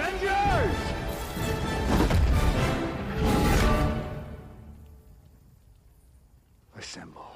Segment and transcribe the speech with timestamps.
[0.00, 0.76] Avengers!
[6.78, 7.26] Assemble.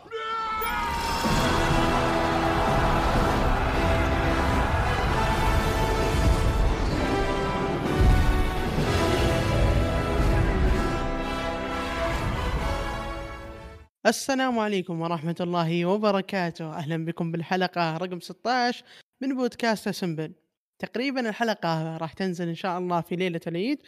[14.07, 18.85] السلام عليكم ورحمة الله وبركاته أهلا بكم بالحلقة رقم 16
[19.21, 20.33] من بودكاست سمبل
[20.79, 23.83] تقريبا الحلقة راح تنزل إن شاء الله في ليلة العيد.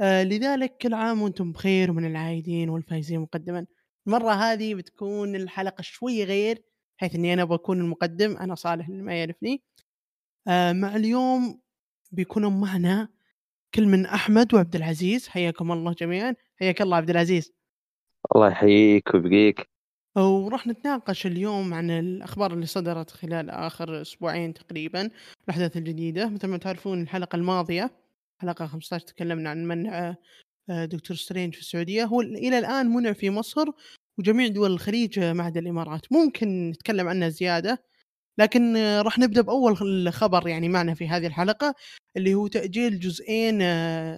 [0.00, 3.66] آه لذلك كل عام وأنتم بخير ومن العايدين والفايزين مقدما.
[4.06, 6.62] المرة هذه بتكون الحلقة شوي غير
[6.96, 9.62] حيث إني أنا بكون المقدم أنا صالح اللي ما يعرفني.
[10.48, 11.60] آه مع اليوم
[12.12, 13.08] بيكونوا معنا
[13.74, 15.28] كل من أحمد وعبد العزيز.
[15.28, 16.34] حياكم الله جميعا.
[16.60, 17.52] حياك الله عبد العزيز.
[18.36, 19.73] الله يحييك ويبقيك.
[20.16, 25.10] وراح نتناقش اليوم عن الأخبار اللي صدرت خلال آخر أسبوعين تقريبا
[25.44, 26.28] الأحداث الجديدة.
[26.28, 27.90] مثل ما تعرفون الحلقة الماضية
[28.42, 30.16] حلقة 15 تكلمنا عن منع
[30.70, 32.04] آه، دكتور سترينج في السعودية.
[32.04, 33.66] هو إلى الآن منع في مصر
[34.18, 36.12] وجميع دول الخليج آه، ما عدا الإمارات.
[36.12, 37.84] ممكن نتكلم عنه زيادة
[38.38, 39.76] لكن آه، راح نبدأ بأول
[40.12, 41.74] خبر يعني معنا في هذه الحلقة
[42.16, 43.60] اللي هو تأجيل جزئين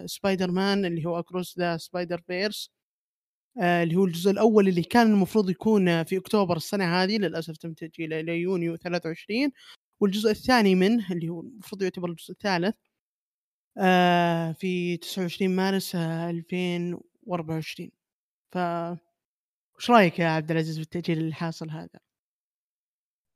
[0.07, 2.76] سبايدر مان اللي هو Across the Spider-Verse آه،
[3.61, 8.19] اللي هو الجزء الأول اللي كان المفروض يكون في أكتوبر السنة هذه للأسف تم تأجيله
[8.19, 9.51] إلى يونيو 23
[9.99, 12.75] والجزء الثاني منه اللي هو المفروض يعتبر الجزء الثالث
[13.77, 17.91] آه، في 29 مارس 2024
[18.51, 18.57] ف
[19.77, 21.99] وش رأيك يا عبد العزيز بالتاجيل اللي حاصل هذا؟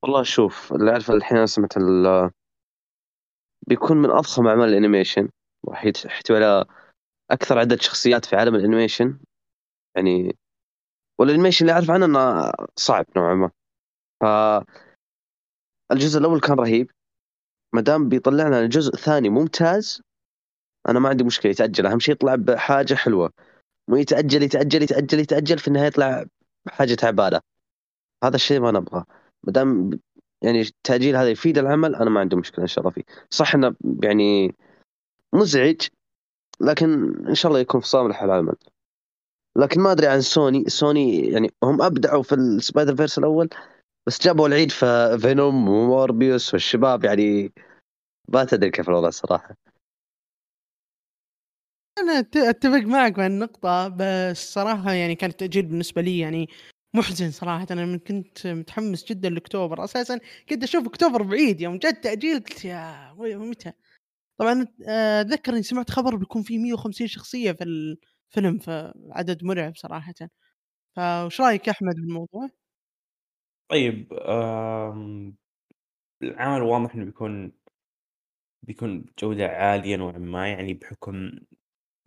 [0.04, 1.74] والله شوف اللي اعرفه الحين سمعت
[3.68, 5.30] بيكون من أضخم أعمال الأنيميشن.
[5.68, 6.66] راح يحتوي على
[7.32, 9.20] أكثر عدد شخصيات في عالم ال animation.
[9.96, 10.38] يعني
[11.20, 13.52] وال animation اللي أعرف عنه إنه صعب نوعا ما.
[14.22, 14.26] ف
[15.92, 16.92] الجزء الأول كان رهيب.
[17.74, 20.02] ما دام بيطلع لنا الجزء الثاني ممتاز
[20.90, 21.86] أنا ما عندي مشكلة يتأجل.
[21.86, 23.32] أهم شيء يطلع بحاجة حلوة.
[23.88, 26.26] مو يتأجل يتأجل يتأجل يتأجل في النهاية يطلع
[26.66, 27.40] بحاجة تعبانه
[28.24, 29.06] هذا الشيء ما نبغاه.
[29.44, 30.00] ما دام
[30.44, 33.04] يعني التأجيل هذا يفيد العمل أنا ما عندي مشكلة إن شاء الله فيه.
[33.30, 34.56] صح إنه يعني
[35.34, 35.82] مزعج
[36.62, 38.56] لكن إن شاء الله يكون في صالح العمل.
[39.58, 40.64] لكن ما أدري عن سوني.
[40.68, 43.50] سوني يعني هم أبدعوا في ال Spider-Verse الأول
[44.08, 47.52] بس جابوا العيد في فينوم وموربيوس والشباب يعني
[48.30, 49.56] ما تدري كيف الوضع الصراحه
[52.00, 52.20] أنا
[52.50, 56.50] أتفق معك بهالنقطة بس صراحة يعني كان التأجيل بالنسبة لي يعني
[56.96, 57.68] محزن صراحة.
[57.72, 59.84] أنا كنت متحمس جدا لأكتوبر.
[59.84, 60.20] أساسا
[60.50, 61.62] كنت أشوف أكتوبر بعيد.
[61.62, 63.72] يوم جاء التأجيل قلت يا متى؟
[64.40, 67.64] طبعا آه، أتذكر إني سمعت خبر بيكون في 150 شخصية في
[68.32, 70.14] فيلم فعدد مرعب صراحة
[70.98, 72.50] فوش رأيك يا احمد بالموضوع؟
[73.70, 74.14] طيب
[76.24, 77.54] العمل واضح إنه بيكون
[78.64, 81.32] بيكون بجودة عالية نوعًا ما يعني بحكم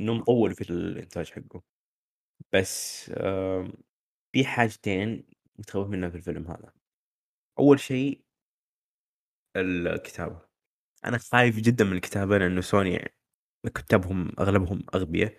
[0.01, 1.63] إنه مطوّل في الإنتاج حقه.
[2.53, 3.11] بس
[4.33, 5.27] في حاجتين
[5.59, 6.73] متخوّف منها في الفيلم هذا.
[7.61, 8.23] أول شيء
[9.57, 10.41] الكتابة.
[11.07, 13.15] أنا خايف جدًا من الكتابة لأنه سوني
[13.77, 15.37] كتابهم أغلبهم أغبياء.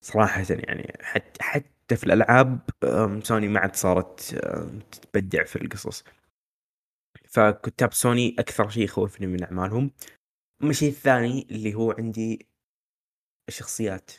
[0.00, 2.60] صراحةً يعني حتى حتى في الألعاب
[3.24, 4.20] سوني ما عاد صارت
[5.12, 6.04] تبدع في القصص.
[7.28, 9.90] فكتاب سوني أكثر شيء يخوفني من أعمالهم.
[10.62, 12.46] أما الشيء الثاني اللي هو عندي
[13.48, 14.10] الشخصيات.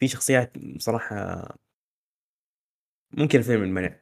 [0.00, 1.46] في شخصيات بصراحة
[3.12, 4.00] ممكن الفيلم ينمنع.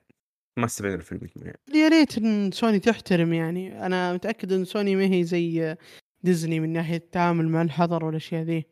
[0.59, 1.55] ما استبعد الفيلم يتمنع.
[1.75, 5.77] يا ريت إن سوني تحترم يعني، أنا متأكد إن سوني ما هي زي
[6.23, 8.67] ديزني من ناحية التعامل مع الحظر والأشياء ذي.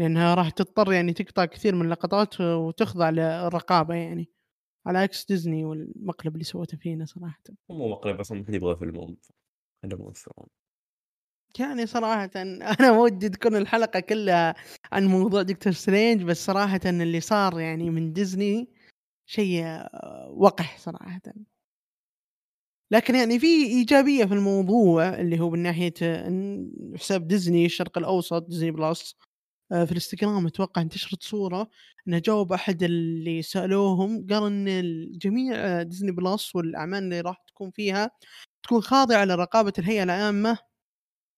[0.00, 4.28] لأنها راح تضطر يعني تقطع كثير من اللقطات وتخضع للرقابة يعني.
[4.86, 7.42] على عكس ديزني والمقلب اللي سوته فينا صراحة.
[7.70, 9.16] مو مقلب أصلا ما حد يبغى فيلم
[11.58, 14.54] يعني صراحة أنا ودي تكون الحلقة كلها
[14.92, 18.68] عن موضوع دكتور سترينج بس صراحة اللي صار يعني من ديزني
[19.26, 19.64] شيء
[20.28, 21.20] وقح صراحة.
[22.92, 25.94] لكن يعني في إيجابية في الموضوع اللي هو من ناحية
[26.96, 29.16] حساب ديزني الشرق الأوسط ديزني بلس.
[29.70, 31.70] في الإنستغرام أتوقع انتشرت صورة
[32.08, 38.10] إنه جاوب أحد اللي سألوهم قال إن جميع ديزني بلس والأعمال اللي راح تكون فيها
[38.62, 40.58] تكون خاضعة لرقابه الهيئة العامة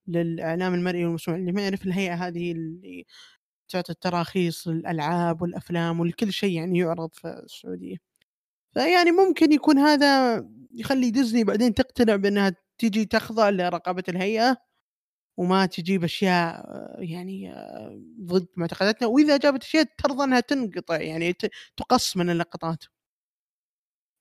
[0.08, 3.06] للإعلام المرئي والمسموع اللي ما يعرف الهيئة هذه اللي
[3.68, 7.96] تعطي التراخيص للالعاب والأفلام ولكل شيء يعني يعرض في السعودية.
[8.74, 10.36] فيعني ممكن يكون هذا
[10.74, 14.56] يخلي ديزني بعدين تقتنع بأنها تيجي تخضع لرقابة الهيئة.
[15.36, 16.64] وما تجيب أشياء
[17.02, 17.54] يعني
[18.20, 21.32] ضد معتقداتنا وإذا جابت أشياء ترضى أنها تنقطع يعني
[21.76, 22.84] تقص من اللقطات.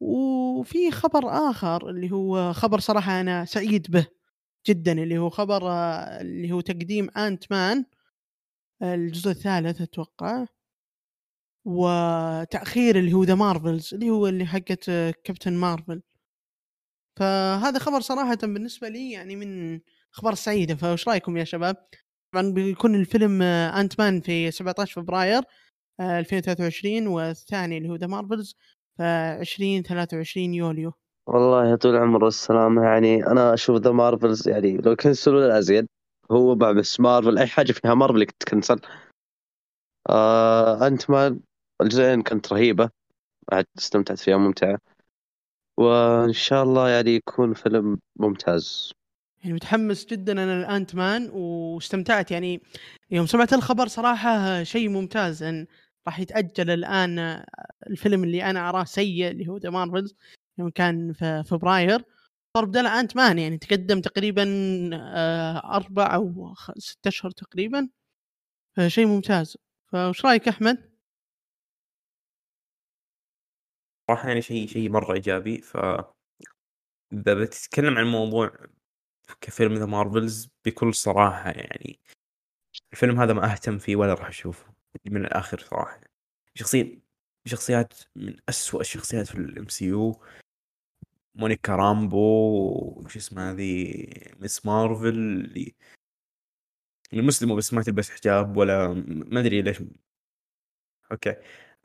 [0.01, 4.07] وفي خبر آخر اللي هو خبر صراحة أنا سعيد به
[4.67, 5.71] جدا اللي هو خبر
[6.21, 7.85] اللي هو تقديم Ant-Man
[8.83, 10.45] الجزء الثالث أتوقع
[11.65, 14.85] وتأخير اللي هو The Marvels اللي هو اللي حقت
[15.23, 16.01] كابتن مارفل
[17.19, 19.79] فهذا خبر صراحة بالنسبة لي يعني من
[20.13, 21.75] أخبار سعيدة فايش رأيكم يا شباب؟
[22.33, 25.41] طبعا بيكون الفيلم Ant-Man في 17 فبراير
[25.99, 28.55] 2023 والثاني اللي هو The Marvels
[28.97, 30.93] ف 20 23 يوليو.
[31.27, 35.87] والله يا طول العمر والسلامة يعني أنا أشوف The Marvels يعني لو كنسلوه أزيد
[36.31, 38.79] هو بس مارفل أي حاجة فيها مارفل تكنسل
[40.09, 41.39] آه Ant-Man
[41.81, 42.89] الجزئين كانت رهيبة
[43.77, 44.79] استمتعت فيها ممتعة.
[45.77, 48.91] وإن شاء الله يعني يكون فيلم ممتاز.
[49.41, 52.31] يعني متحمس جدا أنا ال Ant-Man واستمتعت.
[52.31, 52.61] يعني
[53.11, 55.67] يوم سمعت الخبر صراحة شيء ممتاز أن
[56.07, 57.43] راح يتأجل الآن
[57.87, 60.15] الفيلم اللي أنا أراه سيء اللي هو The Marvels
[60.59, 62.03] يوم كان في فبراير.
[62.57, 64.43] صار بدل Ant-Man يعني تقدم تقريبا
[64.93, 67.89] آه، أربع أو ست أشهر تقريبا.
[68.77, 69.57] فشيء ممتاز.
[69.91, 70.91] فايش رأيك أحمد؟
[74.07, 75.61] صراحة يعني شيء شيء مرة إيجابي.
[75.61, 75.77] ف
[77.13, 78.51] إذا بتتكلم عن الموضوع
[79.41, 81.99] كفيلم The Marvels بكل صراحة يعني
[82.93, 84.65] الفيلم هذا ما أهتم فيه ولا راح أشوفه
[85.05, 86.01] من الآخر صراحة.
[86.55, 86.99] شخصية
[87.45, 90.21] شخصيات من أسوأ الشخصيات في ال MCU
[91.35, 92.17] مونيكا رامبو
[93.05, 93.93] وش اسمها هذه؟
[94.39, 94.65] Ms.
[94.65, 95.75] Marvel اللي
[97.13, 99.83] المسلمة بس ما تلبس حجاب ولا ما أدري ليش.
[101.11, 101.35] okay.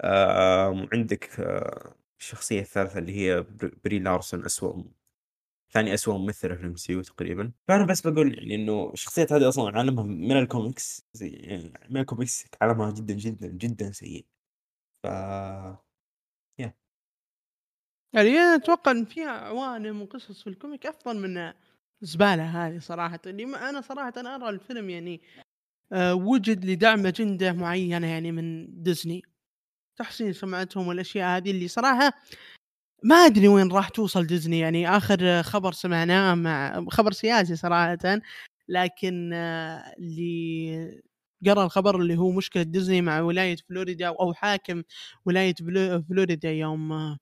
[0.00, 3.44] آه عندك آه الشخصية الثالثة اللي هي
[3.84, 4.82] بري لارسون أسوأ
[5.72, 9.78] ثاني أسوأ ممثلة في ال MCU تقريبا فأنا بس بقول يعني إنه الشخصيات هذه أصلا
[9.78, 14.26] عالمها من الكوميكس زي يعني من الكوميكس عالمها جدا جدا جدا سيء.
[15.04, 15.06] ف
[16.58, 16.74] يا
[18.14, 21.52] يعني أنا أتوقع إن في عوالم وقصص في ال comic أفضل من
[22.02, 23.20] الزبالة هذه صراحة.
[23.26, 25.20] اللي أنا صراحة أنا أرى الفيلم يعني
[25.92, 29.22] آه، وجد لدعم أجندة معينة يعني من ديزني.
[29.98, 32.12] تحسين سمعتهم والأشياء هذه اللي صراحة
[33.02, 37.98] ما أدري وين راح توصل ديزني يعني آخر خبر سمعناه مع خبر سياسي صراحة
[38.68, 41.02] لكن آه، اللي
[41.46, 44.82] قرأ الخبر اللي هو مشكلة ديزني مع ولاية فلوريدا أو حاكم
[45.26, 45.54] ولاية
[46.10, 47.18] فلوريدا يوم آه،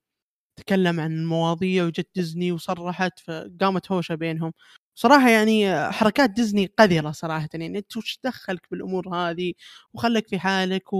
[0.56, 4.52] تكلم عن المواضيع وجت ديزني وصرحت فقامت هوشة بينهم.
[4.94, 9.52] صراحة يعني حركات ديزني قذرة صراحة يعني أنت وش دخلك بالأمور هذه
[9.94, 10.96] وخلك في حالك و...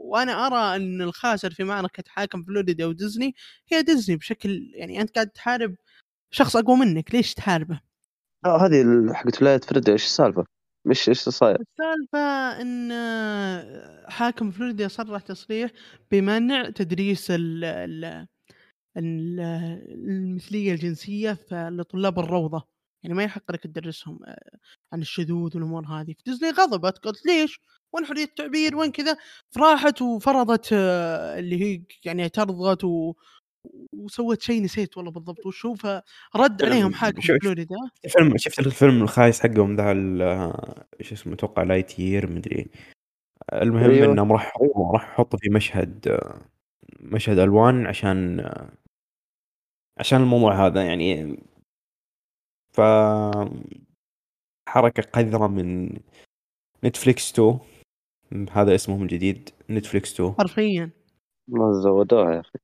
[0.00, 3.34] وأنا أرى أن الخاسر في معركة حاكم فلوريدا وديزني
[3.68, 5.74] هي ديزني بشكل يعني أنت قاعد تحارب
[6.30, 7.80] شخص أقوى منك ليش تحاربه؟
[8.44, 10.44] آه هذه حقت ولاية فلوريدا إيش السالفة؟
[10.84, 12.18] مش إيش صاير؟ السالفة
[12.62, 12.92] أن
[14.10, 15.70] حاكم فلوريدا صرح تصريح
[16.10, 17.64] بمنع تدريس ال...
[17.64, 18.26] ال...
[18.96, 24.58] المثلية الجنسية لطلاب الروضة يعني ما يحق لك تدرسهم آه،
[24.92, 26.14] عن الشذوذ والأمور هذه.
[26.18, 27.60] فديزني غضبت قالت ليش؟
[27.92, 29.16] وين حرية التعبير؟ وين كذا؟
[29.50, 33.14] فراحت وفرضت آه، اللي هي يعني اعترضت و...
[33.92, 35.46] وسوت شيء نسيت والله بالضبط.
[35.46, 37.76] وش هو؟ فرد عليهم حاكم فلوريدا
[38.08, 39.92] فيلم شفت الفيلم الخايس حقهم ذا
[41.00, 42.70] إيش اسمه أتوقع لايت يير مدري
[43.52, 44.12] المهم أيوه.
[44.12, 44.52] إنهم راح
[44.92, 46.20] راح يحطوا في مشهد
[47.00, 48.50] مشهد ألوان عشان
[49.98, 50.82] عشان الموضوع هذا.
[50.82, 51.38] يعني
[52.78, 52.80] ف
[54.68, 55.88] حركة قذرة من
[56.84, 57.58] نتفليكس 2
[58.50, 60.90] هذا اسمهم الجديد نتفليكس 2 حرفيا.
[61.48, 62.58] ما زودوها يا أخي.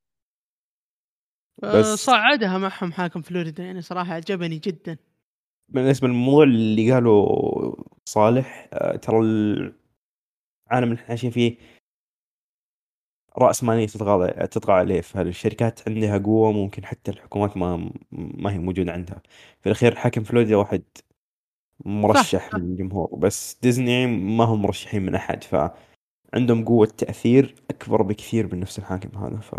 [1.63, 4.97] بس صعدها معهم حاكم فلوريدا يعني صراحة عجبني جدا.
[5.69, 7.77] بالنسبة للموضوع اللي قالوا
[8.09, 9.75] صالح آه، ترى العالم
[10.73, 11.57] اللي إحنا عايشين فيه
[13.39, 15.01] رأس مالية تطغى تطغى عليه.
[15.01, 19.23] فالشركات عندها قوة؟ ممكن حتى الحكومات ما ما هي موجودة عندها.
[19.61, 20.83] في الأخير حاكم فلوريدا واحد
[21.85, 22.55] مرشح صح.
[22.55, 28.61] من الجمهور بس ديزني ما هم مرشحين من أحد فعندهم قوة تأثير أكبر بكثير من
[28.61, 29.55] نفس الحاكم هذا ف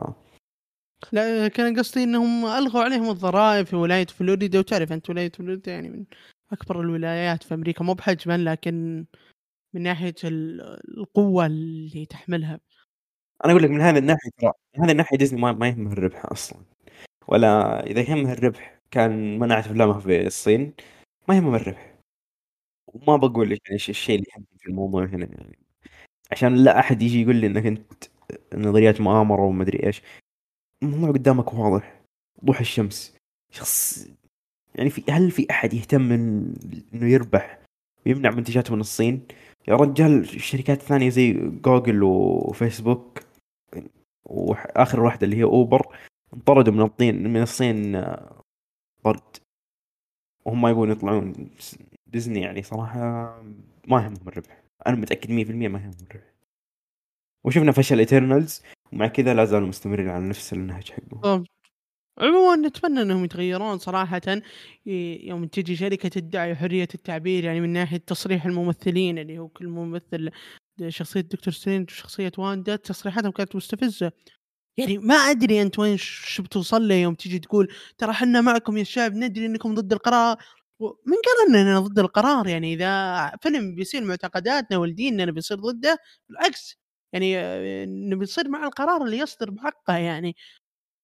[1.11, 4.59] لا كان قصدي إنهم ألغوا عليهم الضرائب في ولاية فلوريدا.
[4.59, 6.05] وتعرف أنت ولاية فلوريدا يعني من
[6.51, 9.05] أكبر الولايات في أمريكا مو بحجما لكن
[9.73, 12.59] من ناحية القوة اللي تحملها.
[13.43, 16.25] أنا أقول لك من هذه الناحية ترى من هذه الناحية ديزني ما, ما يهمه الربح
[16.25, 16.59] أصلا.
[17.27, 20.73] ولا إذا يهمه الربح كان منعت افلامها في الصين
[21.29, 21.95] ما يهمه الربح.
[22.87, 25.57] وما بقول لك يعني الشيء اللي يهمني في الموضوع هنا يعني.
[26.31, 28.03] عشان لا أحد يجي يقول لي إنك أنت
[28.55, 30.01] نظريات مؤامرة وما أدري إيش.
[30.83, 32.01] الموضوع قدامك واضح.
[32.43, 33.17] وضوح الشمس.
[33.51, 34.07] شخص
[34.75, 37.59] يعني في هل في أحد يهتم إنه يربح
[38.05, 39.27] ويمنع منتجاته من الصين؟
[39.67, 43.24] يا رجال الشركات الثانية زي جوجل وفيسبوك
[44.25, 45.97] واخر واحدة اللي هي أوبر
[46.33, 48.41] انطردوا من الصين من الصين آه،
[49.03, 49.37] طرد
[50.45, 51.49] وهم ما يبون يطلعون.
[52.07, 52.99] ديزني يعني صراحة
[53.87, 54.63] ما يهمهم الربح.
[54.87, 56.35] أنا متأكد 100% ما هي مرعبه
[57.43, 58.63] وشفنا فشل ايترنالز
[58.93, 61.43] ومع كذا لا زالوا مستمرين على نفس النهج حقهم.
[62.19, 64.21] عموما نتمنى إنهم يتغيرون صراحة.
[64.85, 70.31] يوم تجي شركة تدعي حرية التعبير يعني من ناحية تصريح الممثلين اللي هو كل ممثل
[70.89, 74.11] شخصية دكتور سترينج وشخصية واندا تصريحاتهم كانت مستفزة.
[74.77, 76.03] يعني ما أدري أنت وين ش
[76.35, 80.37] ش بتوصل له يوم تيجي تقول ترى إحنا معكم يا الشعب ندري إنكم ضد القرار.
[80.81, 86.77] من قال اننا ضد القرار؟ يعني إذا فيلم بيصير معتقداتنا وديننا بيصير ضده بالعكس.
[87.13, 90.35] يعني آآ نبي نصير مع القرار اللي يصدر بحقه يعني.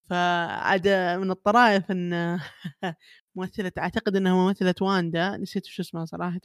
[0.09, 0.87] فعاد
[1.21, 2.39] من الطرائف إن
[3.35, 6.41] ممثلة أعتقد إنها ممثلة واندا نسيت وش اسمها صراحةً،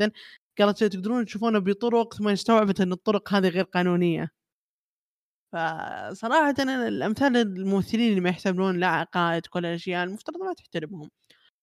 [0.59, 4.31] قالت تقدرون تشوفونه بطرق ثم استوعبت إن الطرق هذه غير قانونية.
[5.53, 11.11] فصراحةً أنا الأمثال الممثلين اللي ما يحترمون لا عقائد ولا أشياء المفترض ما تحترمهم.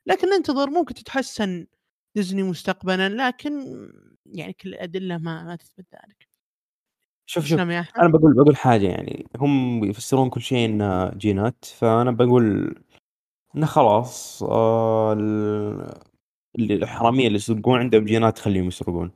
[0.07, 1.67] لكن ننتظر ممكن تتحسن
[2.15, 3.51] ديزني مستقبلًا لكن
[4.25, 6.27] يعني كل الأدلة ما ما تثبت ذلك.
[7.25, 8.11] شوف شوف أحمد.
[8.11, 12.75] بقول بقول حاجة يعني هم يفسرون كل شيء إنه جينات فأنا بقول
[13.57, 15.13] إنه خلاص آه
[16.59, 19.11] الحراميه اللي يسرقون عندهم جينات تخليهم يسرقون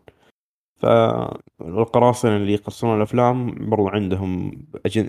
[0.77, 4.51] فالقراصنة اللي يقصون الأفلام برضو عندهم
[4.85, 5.07] أجن...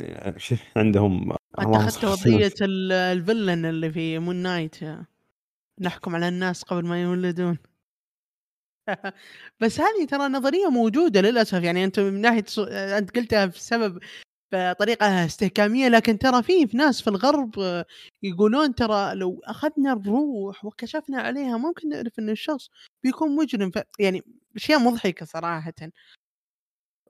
[0.77, 2.67] عندهم أنت اللهم أخذت صل على وضعية سيدنا.
[2.67, 4.77] ال الفيلن اللي في مون نايت
[5.81, 7.59] نحكم على الناس قبل ما يولدون.
[9.61, 13.99] بس هذه ترى نظرية موجودة للأسف يعني أنت من ناحية ص أنت قلتها بسبب
[14.53, 17.85] بطريقة استهكامية لكن ترى في في ناس في الغرب آه،
[18.23, 22.71] يقولون ترى لو أخذنا الروح وكشفنا عليها ممكن نعرف إن الشخص
[23.05, 24.23] بيكون مجرم ف يعني
[24.57, 25.73] أشياء مضحكة صراحةً.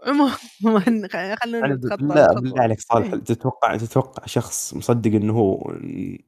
[0.07, 1.09] عمومًا
[1.43, 1.97] خلونا نتخطى
[2.41, 2.63] بالله.
[2.63, 3.21] عليك صالح إيه.
[3.21, 5.71] تتوقع تتوقع شخص مصدق إنه هو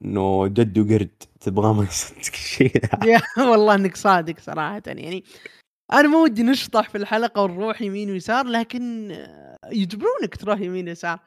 [0.04, 2.72] إنه جده قرد تبغاه ما يصدق الشيء
[3.38, 5.24] والله إنك صادق صراحةً يعني
[5.92, 11.18] أنا ما ودي نشطح في الحلقة ونروح يمين ويسار لكن آه، يجبرونك تروح يمين ويسار.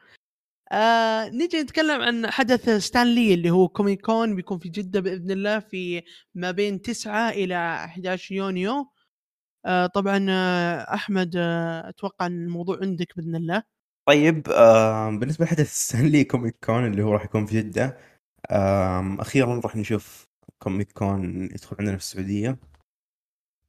[0.72, 5.60] آآ نيجي نتكلم عن حدث ستانلي اللي هو كوميك كون بيكون في جدة بإذن الله
[5.60, 6.04] في
[6.36, 8.88] ما بين 9 إلى 11 يونيو.
[9.66, 13.64] آآ طبعًا آه، أحمد آه، أتوقع إن الموضوع عندك بإذن الله.
[14.08, 17.98] طيب آه بالنسبة لحدث ستانلي كوميك كون اللي هو راح يكون في جدة
[18.52, 20.28] آه أخيرا راح نشوف
[20.60, 22.58] كوميك كون يدخل عندنا في السعودية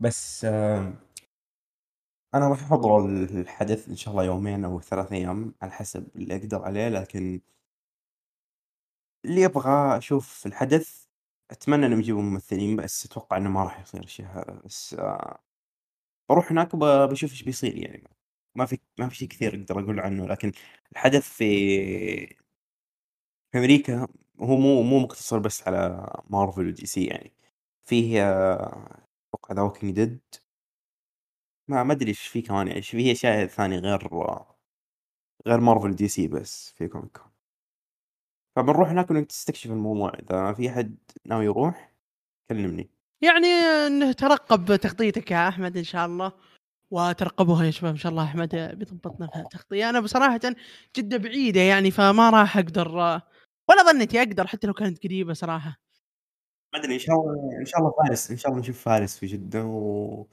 [0.00, 0.44] بس
[2.34, 6.62] أنا راح أحضر الحدث إن شاء الله يومين أو ثلاث أيام على حسب اللي أقدر
[6.62, 7.40] عليه لكن
[9.24, 11.06] اللي أبغى أشوف الحدث
[11.50, 14.96] أتمنى إنهم يجيبوا ممثلين بس أتوقع إنه ما راح يصير الشيء هذا بس
[16.28, 18.08] بروح هناك وب- بشوف إيش بيصير يعني.
[18.54, 20.52] ما في ما في شيء كثير أقدر أقول عنه لكن
[20.92, 21.46] الحدث في
[23.52, 24.06] في أمريكا
[24.40, 27.32] هو مو مو مقتصر بس على مارفل ودي سي يعني.
[27.84, 28.22] فيه
[29.52, 30.20] the walking dead
[31.68, 34.08] ما ما أدري إيش في كمان يعني في اشياء ثانية غير
[35.46, 37.18] غير مارفل ودي سي بس في كوميك
[38.56, 40.96] فبنروح هناك ونستكشف الموضوع إذا في أحد
[41.26, 41.94] ناوي يروح
[42.50, 42.90] كلمني
[43.22, 43.46] يعني
[43.88, 46.32] نترقب تغطيتك يا أحمد إن شاء الله.
[46.90, 49.90] وترقبوها يا شباب إن شاء الله أحمد بيضبطنا في التغطية.
[49.90, 50.40] أنا بصراحةً
[50.96, 52.88] جدة بعيدة يعني فما راح أقدر
[53.68, 55.83] ولا ظنيتي أقدر حتى لو كانت قريبة صراحة.
[56.74, 59.26] ما أدري إن شاء الله إن شاء الله فارس إن شاء الله نشوف فارس في
[59.26, 60.26] جدة و...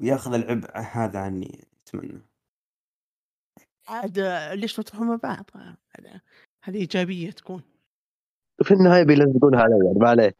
[0.00, 2.22] وياخذ العبء هذا عني أتمنى.
[3.88, 4.18] عاد
[4.52, 5.50] ليش ما تروحون مع بعض؟
[5.98, 6.20] هذا
[6.64, 7.62] هذه إيجابية تكون.
[8.62, 10.34] في النهاية بيلزقونها علي يعني ما عليه.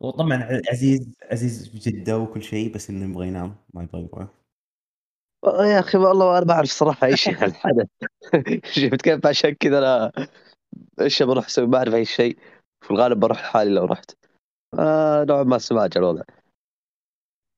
[0.00, 4.28] وطبعا ع- عزيز عزيز في جدة وكل شيء بس إنه يبغى ينام ما يبغى يروح
[5.44, 7.88] يا أخي والله أنا بعرف صراحة اي شيء عن الحدث.
[8.80, 10.12] شفت كيف عشان كذا أنا
[11.00, 12.38] إيش بروح أسوي؟ ما أعرف أي شيء.
[12.84, 14.10] في الغالب بروح لحالي لو رحت.
[14.78, 16.22] آه نوعا ما سماجة الوضع.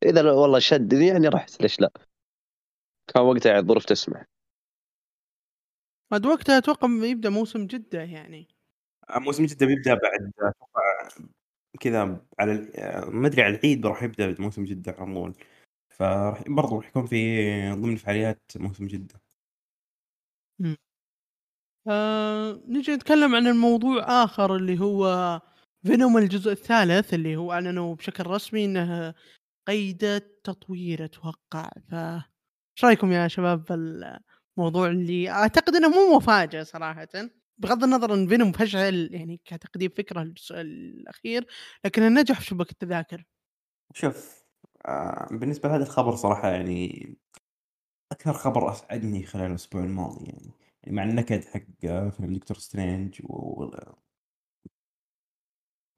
[0.04, 1.90] إذا والله شد يعني رحت ليش لا؟
[3.06, 4.24] كان وقتها يعني الظروف تسمح.
[6.12, 8.48] عاد وقتها أتوقع يبدأ موسم جدة يعني.
[9.16, 11.08] موسم جدة بيبدأ بعد أتوقع
[11.80, 15.34] كذا على ال- ما أدري على العيد راح يبدأ موسم جدة على طول
[15.90, 19.20] فراح برضو راح يكون في ضمن فعاليات موسم جدة.
[21.88, 25.40] آآ نيجي نتكلم عن الموضوع آخر اللي هو
[25.86, 29.14] فينوم الجزء الثالث اللي هو أعلنوا بشكل رسمي إنه
[29.68, 31.70] قيد التطوير أتوقع.
[31.90, 37.08] ف إيش رأيكم يا شباب بالموضوع اللي أعتقد إنه مو مفاجأة صراحةً.
[37.58, 41.46] بغض النظر إن فينوم فشل يعني كتقديم فكرة الجزء الأخير
[41.84, 43.24] لكنه نجح في شبكة التذاكر.
[43.94, 44.42] شوف
[44.86, 47.16] آه، بالنسبة لهذا الخبر صراحة يعني
[48.12, 50.52] أكثر خبر أسعدني خلال الأسبوع الماضي يعني
[50.86, 51.60] مع النكد حق
[52.10, 53.64] فيلم دكتور سترينج و...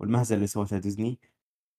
[0.01, 1.21] والمهزله اللي سوتها ديزني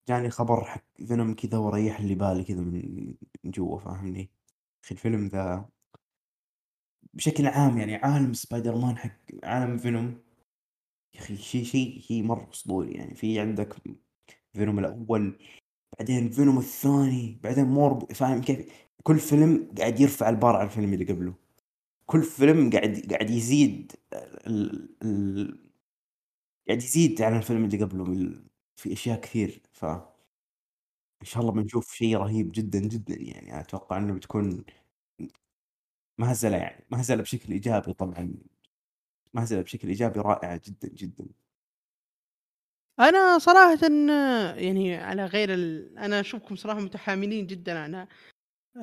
[0.09, 4.31] جاني خبر حق فينوم كذا وريح لي بالي كذا من جوا فاهمني؟
[4.83, 5.69] أخي الفيلم ذا
[7.13, 10.23] بشكل عام يعني عالم سبايدر مان حق عالم فينوم.
[11.15, 13.15] يا أخي شيء شيء شيء مرة أسطوري يعني.
[13.15, 13.75] في عندك
[14.53, 15.39] فينوم الأول
[15.99, 21.05] بعدين فينوم الثاني بعدين موربيوس فاهم كيف؟ كل فيلم قاعد يرفع البار على الفيلم اللي
[21.05, 21.48] قبله.
[22.09, 23.91] كل فيلم قاعد قاعد يزيد
[24.47, 24.89] ال...
[25.03, 25.69] ال...
[26.67, 29.61] قاعد يزيد على الفيلم اللي قبله من- في أشياء كثير.
[29.71, 33.59] ف إن شاء الله بنشوف شيء رهيب جدا جدا يعني.
[33.59, 34.65] أتوقع إنه بتكون
[36.17, 36.85] مهزلة يعني.
[36.91, 38.33] مهزلة بشكل إيجابي طبعا.
[39.33, 41.25] مهزلة بشكل إيجابي رائعة جدا جدا.
[42.99, 43.79] أنا صراحة
[44.57, 45.97] يعني على غير ال...
[45.97, 48.07] أنا أشوفكم صراحة متحاملين جدا على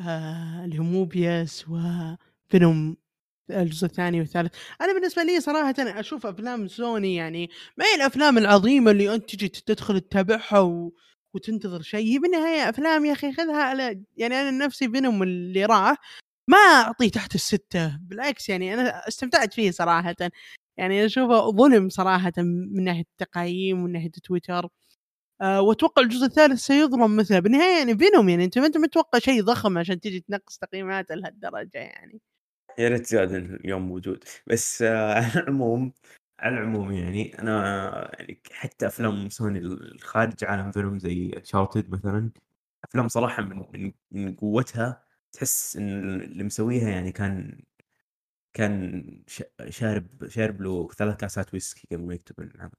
[0.00, 2.96] آه اللي هو موبياس وفينوم
[3.50, 4.54] الجزء الثاني والثالث.
[4.80, 9.30] أنا بالنسبة لي صراحة أنا أشوف أفلام سوني يعني ما هي الأفلام العظيمة اللي أنت
[9.34, 10.92] تجي تدخل تتابعها و...
[11.34, 12.06] وتنتظر شيء.
[12.14, 15.96] هي بالنهاية أفلام يا أخي خذها على يعني أنا نفسي فينوم اللي راح
[16.50, 17.98] ما اعطيه تحت الستة.
[18.02, 20.14] بالعكس يعني أنا استمتعت فيه صراحة.
[20.78, 24.68] يعني أشوفه ظلم صراحة من ناحية التقييم ومن ناحية تويتر.
[25.42, 27.38] أه وأتوقع الجزء الثالث سيظلم مثله.
[27.40, 31.78] بالنهاية يعني فينوم يعني أنت ما أنت متوقع شيء ضخم عشان تجي تنقص تقييماته لهالدرجة
[31.78, 32.20] يعني.
[32.78, 34.24] يا ريت زاد اليوم موجود.
[34.46, 35.92] بس على العموم
[36.40, 37.52] على العموم يعني أنا
[38.18, 42.30] يعني حتى أفلام سوني الخارج عالم فيلم زي شارتد مثلا
[42.84, 47.62] أفلام صراحة من من, قوتها تحس إن اللي مسويها يعني كان
[48.54, 49.04] كان
[49.70, 52.72] شارب شارب له ثلاث كاسات ويسكي قبل ما يكتب العمل؟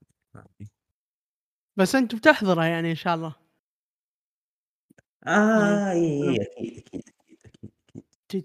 [1.76, 3.34] بس أنت بتحضره يعني إن شاء الله.
[5.26, 7.17] آه اي اي أكيد أكيد أكيد أكيد.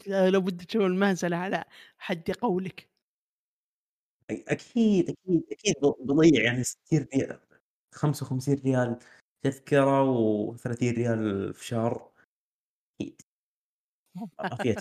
[0.07, 1.65] لو بدك تشوف المهزلة على
[1.97, 2.89] حد قولك.
[4.29, 7.39] أكيد أكيد أكيد بضيع يعني 60 ريال
[7.93, 8.99] 55 ريال
[9.41, 12.11] تذكرة و30 ريال في شهر.
[14.39, 14.79] أكيد.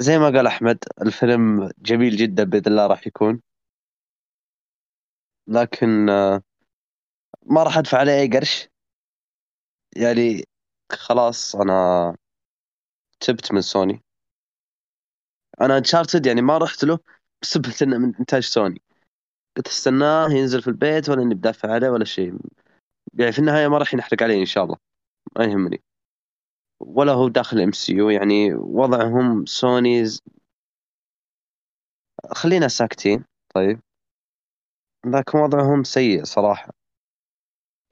[0.00, 3.40] زي ما قال أحمد الفيلم جميل جدا بإذن الله راح يكون.
[5.48, 6.42] لكن آه،
[7.46, 8.68] ما راح أدفع عليه أي قرش.
[9.96, 10.44] يعني
[10.92, 12.16] خلاص أنا
[13.20, 14.02] تبت من سوني.
[15.60, 16.98] أنا انشارتد يعني ما رحت له
[17.42, 18.82] بسبب إنه من إنتاج سوني.
[19.56, 22.34] قلت استناه ينزل في البيت ولا إني بدافع عليه ولا شيء.
[23.14, 24.76] يعني في النهاية ما راح ينحرق علي إن شاء الله.
[25.38, 25.82] ما يهمني.
[26.80, 30.22] ولا هو داخل MCU يعني وضعهم سوني ز
[32.32, 33.24] خلينا ساكتين
[33.54, 33.80] طيب.
[35.06, 36.83] لكن وضعهم سيء صراحة.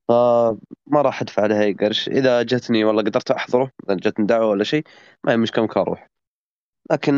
[0.09, 2.09] فما راح أدفع عليها أي قرش.
[2.09, 4.85] إذا جتني والله قدرت أحضره إذا جتني دعوة ولا شيء
[5.25, 6.09] ما هي مشكلة ممكن أروح.
[6.91, 7.13] لكن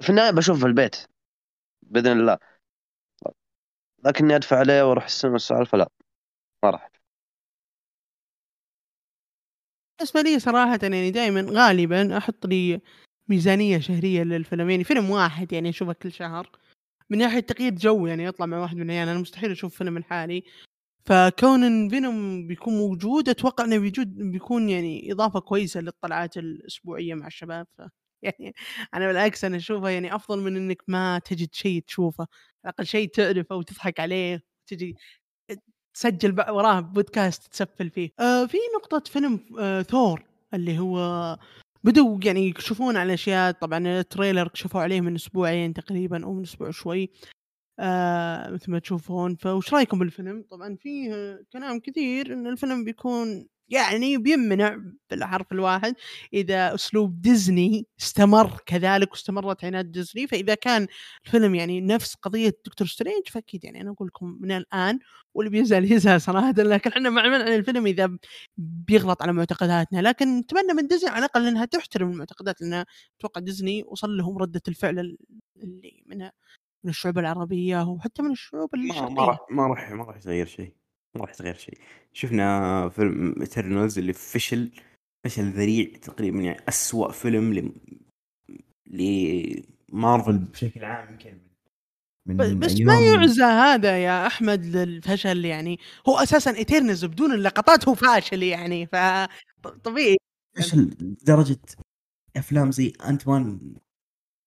[0.00, 0.96] في النهاية بشوف في البيت
[1.82, 2.38] بإذن الله.
[4.04, 5.88] لكني أدفع عليه وأروح السينما السالفه لا
[6.64, 6.90] ما راح
[9.98, 12.80] بالنسبة لي صراحة يعني دائما غالبا أحط لي
[13.28, 14.70] ميزانية شهرية للفيلم.
[14.70, 16.50] يعني فيلم واحد يعني أشوفه كل شهر.
[17.10, 20.44] من ناحية تغيير جو يعني يطلع مع واحد من العيال أنا مستحيل أشوف فيلم لحالي
[21.06, 27.66] فكون فينوم بيكون موجود أتوقع إنه بيجود بيكون يعني إضافة كويسة للطلعات الأسبوعية مع الشباب.
[27.78, 27.82] ف
[28.22, 28.54] يعني
[28.94, 32.26] أنا بالعكس أنا اشوفه يعني أفضل من إنك ما تجد شيء تشوفه.
[32.64, 34.96] على الأقل شيء تعرفه وتضحك عليه تجي
[35.94, 38.10] تسجل وراه بودكاست تسفل فيه.
[38.20, 41.38] آه في نقطة فيلم آه ثور اللي هو
[41.84, 46.70] بدوا يعني يكشفون على أشياء طبعا التريلر كشفوا عليه من أسبوعين تقريبا أو من أسبوع
[46.70, 47.10] شوي.
[47.78, 49.36] آه مثل ما تشوفون.
[49.36, 54.78] فوش رأيكم بالفيلم؟ طبعا فيه كلام كثير إن الفيلم بيكون يعني بيمنع
[55.10, 55.94] بالحرف الواحد
[56.32, 60.26] إذا أسلوب ديزني استمر كذلك واستمرت عناد ديزني.
[60.26, 60.86] فإذا كان
[61.26, 64.98] الفيلم يعني نفس قضية دكتور سترينج فأكيد يعني أنا أقول لكم من الآن
[65.34, 66.52] واللي بيزعل يزعل صراحة.
[66.52, 68.18] لكن إحنا مع منع الفيلم إذا
[68.56, 70.00] بيغلط على معتقداتنا.
[70.02, 72.84] لكن نتمنى من ديزني على الأقل إنها تحترم المعتقدات لأن
[73.18, 76.28] أتوقع ديزني وصل لهم ردة الفعل اللي من
[76.84, 79.14] من الشعوب العربية وحتى من الشعوب ما الشرقية.
[79.14, 80.72] ما راح ما راح ما راح يتغير شيء
[81.16, 81.78] ما راح يتغير شيء.
[82.12, 84.70] شفنا فيلم ايترنالز اللي فشل
[85.26, 87.72] فشل ذريع تقريبا يعني أسوأ فيلم ل
[89.92, 91.38] لمارفل بشكل عام يمكن
[92.26, 95.78] من ب- بس ما يعزى هذا يا أحمد للفشل يعني.
[96.08, 98.96] هو أساسا ايترنالز بدون اللقطات هو فاشل يعني ف
[99.84, 100.16] طبيعي.
[100.56, 101.60] فشل لدرجة
[102.36, 103.74] أفلام زي انت مان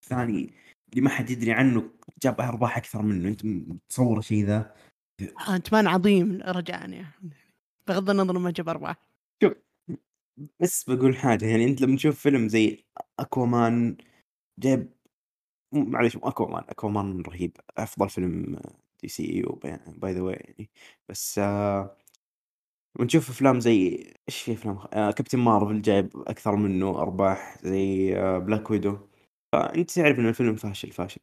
[0.03, 0.53] الثاني
[0.95, 1.91] اللي ما حد يدري عنه
[2.23, 3.29] جاب أرباح أكثر منه.
[3.29, 4.75] أنت متصور شيء ذا؟
[5.49, 7.05] أنت مان عظيم رجاء يعني
[7.87, 8.95] بغض النظر ما جاب أرباح.
[10.59, 12.85] بس بقول حاجة يعني أنت لما تشوف فيلم زي
[13.19, 13.97] أكوامان
[14.59, 14.93] جايب
[15.73, 17.57] مو- معليش أكوامان أكوامان رهيب.
[17.77, 18.59] أفضل فيلم
[19.01, 20.69] DCU by the way يعني.
[21.09, 21.97] بس آه
[22.99, 28.37] ونشوف أفلام زي إيش في أفلام آه كابتن مارفل جايب أكثر منه أرباح زي آه
[28.37, 28.97] بلاك ويدو
[29.55, 31.21] فأنت تعرف ان الفيلم فاشل فاشل.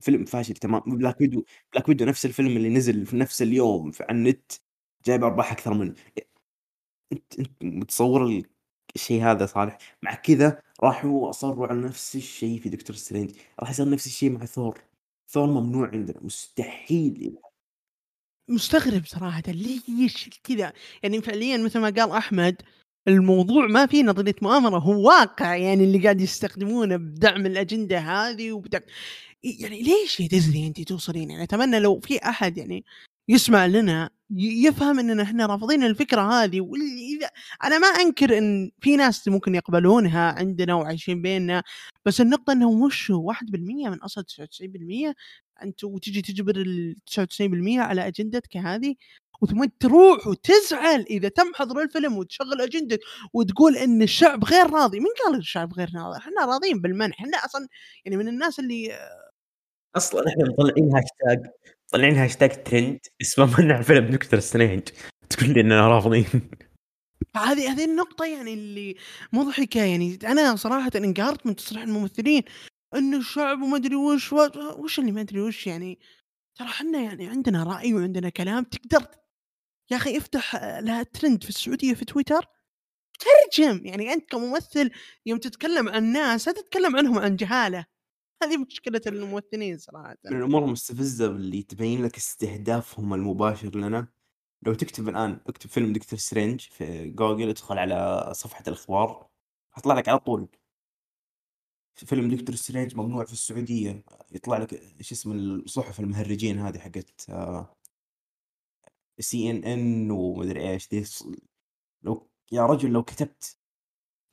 [0.00, 0.80] فيلم فاشل تمام.
[0.86, 4.52] بلاك ويدو بلاك ويدو نفس الفيلم اللي نزل في نفس اليوم في على النت
[5.06, 5.94] جايب أرباح أكثر منه.
[7.12, 8.42] أنت أنت متصور
[8.96, 13.32] الشيء هذا صالح؟ مع كذا راحوا أصروا على نفس الشيء في دكتور سترينج.
[13.60, 14.80] راح يصير نفس الشيء مع ثور.
[15.28, 17.38] ثور ممنوع عندنا مستحيل.
[18.48, 22.62] مستغرب صراحة ليش كذا؟ يعني فعليا مثل ما قال أحمد
[23.08, 28.82] الموضوع ما فيه نظرية مؤامرة هو واقع يعني اللي قاعد يستخدمونه بدعم الأجندة هذه وبدعم
[29.44, 32.84] يعني ليش يا ديزني أنت توصلين؟ يعني أتمنى لو في أحد يعني
[33.28, 37.30] يسمع لنا يفهم إننا إحنا رافضين الفكرة هذه واللي اذا
[37.64, 41.62] أنا ما أنكر إن في ناس ممكن يقبلونها عندنا وعايشين بيننا
[42.04, 43.44] بس النقطة إنه وش 1%
[43.88, 45.14] من أصل 99%
[45.62, 48.94] انت وتجي تجبر ال 99% على أجندتك هذه؟
[49.42, 53.00] وثم تروح وتزعل إذا تم حظر الفيلم وتشغل اجندتك
[53.34, 57.68] وتقول إن الشعب غير راضي، من قال الشعب غير راضي؟ إحنا راضيين بالمنع، إحنا أصلا
[58.04, 58.98] يعني من الناس اللي
[59.96, 61.52] أصلا إحنا مطلعين هاشتاج
[61.88, 64.82] مطلعين hashtag trend اسمه منع فيلم دكتور سترينج.
[65.30, 66.26] تقول لي إننا رافضين
[67.36, 68.96] هذه هذه النقطة يعني اللي
[69.32, 69.84] مضحكة.
[69.84, 72.42] يعني أنا صراحة انقهرت من تصريح الممثلين
[72.94, 74.32] إنه الشعب وما أدري وش
[74.78, 75.98] وش اللي ما أدري وش يعني؟
[76.58, 79.06] ترى إحنا يعني عندنا رأي وعندنا كلام تقدر
[79.92, 82.46] يا أخي افتح لها ترند في السعودية في تويتر.
[83.20, 83.86] ترجم!
[83.86, 84.90] يعني أنت كممثل
[85.26, 87.86] يوم تتكلم عن ناس لا تتكلم عنهم عن جهالة.
[88.42, 90.16] هذه مشكلة الممثلين صراحة.
[90.24, 94.08] من الأمور المستفزة اللي تبين لك استهدافهم المباشر لنا.
[94.62, 99.28] لو تكتب الآن اكتب فيلم دكتور سترينج في جوجل ادخل على صفحة الأخبار
[99.70, 100.48] حطلع لك على طول.
[101.94, 107.30] فيلم دكتور سترينج ممنوع في السعودية يطلع لك إيش اسم الصحف المهرجين هذه حقت
[109.20, 111.04] سي إن إن ومدري إيش دي
[112.02, 113.58] لو يا رجل لو كتبت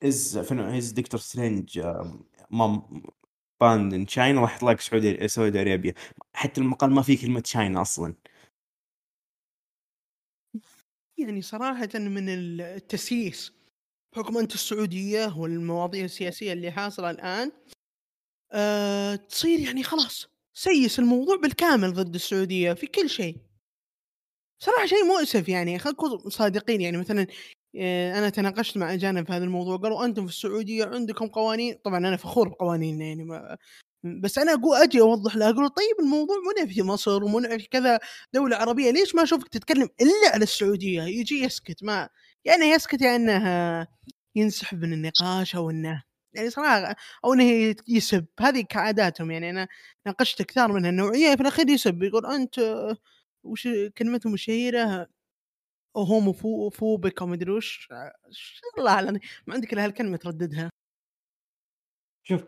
[0.04, 1.80] is is Doctor Strange
[2.52, 3.04] مام
[3.62, 5.94] banned in China راح يطلع لك Saudi Saudi Arabia.
[6.34, 8.16] حتى المقال ما فيه كلمة China أصلا.
[11.18, 13.54] يعني صراحة من التسييس
[14.14, 17.52] بحكم أنت السعودية والمواضيع السياسية اللي حاصلة الآن
[18.52, 23.38] أه تصير يعني خلاص سيس الموضوع بالكامل ضد السعودية في كل شيء.
[24.60, 25.80] صراحة شيء مؤسف يعني.
[25.80, 26.98] خلينا نكون صادقين يعني.
[26.98, 27.28] مثلا
[27.76, 31.76] آه، أنا تناقشت مع أجانب في هذا الموضوع قالوا أنتم في السعودية عندكم قوانين.
[31.86, 33.58] طبعا أنا فخور بقوانيننا يعني ما
[34.04, 38.00] بس أنا أقول أجي أوضح له أقول طيب الموضوع منع في مصر ومنع في كذا
[38.34, 41.84] دولة عربية ليش ما أشوفك تتكلم إلا على السعودية؟ يجي يسكت.
[41.84, 42.10] ما
[42.46, 43.88] يعني يسكت يا إنه
[44.36, 46.96] ينسحب من النقاش أو إنه يعني صراحة
[47.26, 48.26] أو إنه يسب.
[48.40, 49.50] هذه كعاداتهم يعني.
[49.50, 49.68] أنا
[50.08, 52.04] ناقشت كثار من هالنوعيه في الأخير يسب.
[52.04, 52.60] يقول أنت
[53.44, 55.08] وش كلمتهم الشهيره
[55.98, 57.90] هوموفوبيك أو مدري وش
[58.78, 60.70] الله اعلم ما عندك إلا هالكلمة ترددها.
[62.24, 62.44] شوف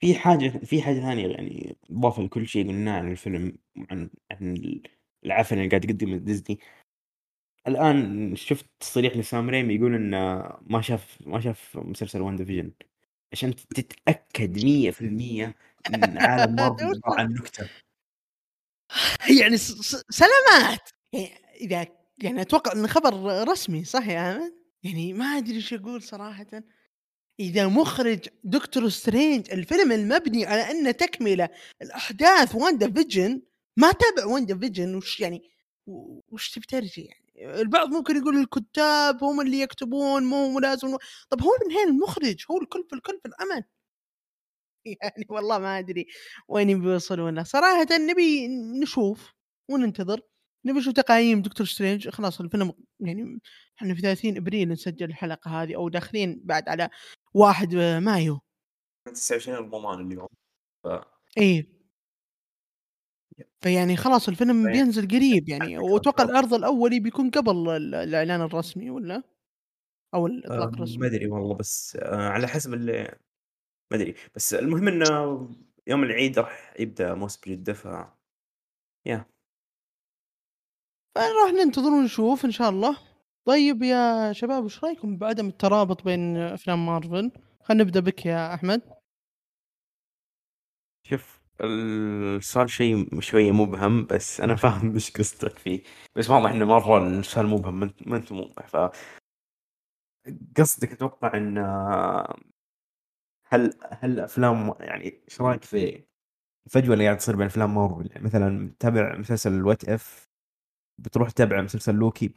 [0.00, 3.58] في حاجة في حاجة ثانية يعني إضافة لكل شيء قلناه عن الفيلم
[3.90, 4.54] عن عن
[5.24, 6.58] العفن اللي قاعد يقدمه ديزني
[7.68, 10.16] الآن شفت تصريح لسام ريمي يقول إنه
[10.66, 12.72] ما شاف ما شاف مسلسل واندا فيجن
[13.32, 15.54] عشان تتأكد 100%
[15.90, 17.68] إن عالم مارفل عن نكتة
[19.40, 20.90] يعني سلامات!
[21.12, 21.86] يعني إذا
[22.18, 23.14] يعني أتوقع إنه خبر
[23.48, 26.46] رسمي صح يا أحمد؟ يعني ما أدري إيش أقول صراحة.
[27.40, 31.48] إذا مخرج دكتور سترينج الفيلم المبني على انه تكملة
[31.82, 33.42] لأحداث واندا فيجن
[33.76, 35.42] ما تابع واندا فيجن وش يعني
[36.28, 40.96] وش تبي ترجي يعني؟ البعض ممكن يقول الكتاب هم اللي يكتبون مو لازم
[41.30, 43.64] طب هو من المخرج هو الكل في الكل في العمل
[45.02, 46.06] يعني والله ما أدري
[46.48, 48.48] وين بيوصلون صراحة نبي
[48.82, 49.32] نشوف
[49.70, 50.20] وننتظر
[50.66, 52.08] نبي نشوف تقييم دكتور سترينج.
[52.08, 53.40] خلاص الفيلم يعني
[53.78, 56.88] إحنا في 30 أبريل نسجل الحلقة هذه أو داخلين بعد على
[57.34, 58.40] 1 مايو.
[59.14, 60.28] 29 رمضان اليوم.
[60.84, 60.88] ف...
[61.38, 61.76] إيه.
[63.60, 64.72] فيعني خلاص الفيلم طيب.
[64.72, 65.78] بينزل قريب يعني.
[65.78, 69.22] وأتوقع العرض الاولي بيكون قبل الإعلان الرسمي ولا؟
[70.14, 70.98] أو الإطلاق الرسمي.
[70.98, 73.18] ما أدري والله بس آه، على حسب اللي
[73.90, 75.06] ما أدري بس المهم إنه
[75.86, 77.84] يوم العيد راح يبدأ موسم جدة ف
[79.06, 79.26] يا.
[81.14, 82.98] فنروح ننتظر ونشوف إن شاء الله.
[83.44, 88.82] طيب يا شباب وش رأيكم بعدم الترابط بين أفلام مارفل؟ خلينا نبدأ بك يا أحمد.
[91.02, 95.82] شوف السؤال شيء شوية مبهم بس أنا فاهم إيش قصدك فيه.
[96.16, 98.76] بس واضح انه مره السؤال مبهم ما أنت موضح ف
[100.56, 101.58] قصدك أتوقع إن
[103.56, 106.04] هل هل أفلام يعني إيش رأيك في
[106.66, 110.28] الفجوه اللي قاعد تصير بين أفلام مارفل؟ مثلا تابع مسلسل What If
[110.98, 112.34] بتروح تتابع مسلسل لوكي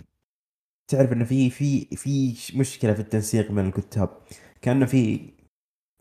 [0.90, 4.10] تعرف إنه في في في مشكلة في التنسيق بين الكتاب.
[4.62, 5.34] كأنه في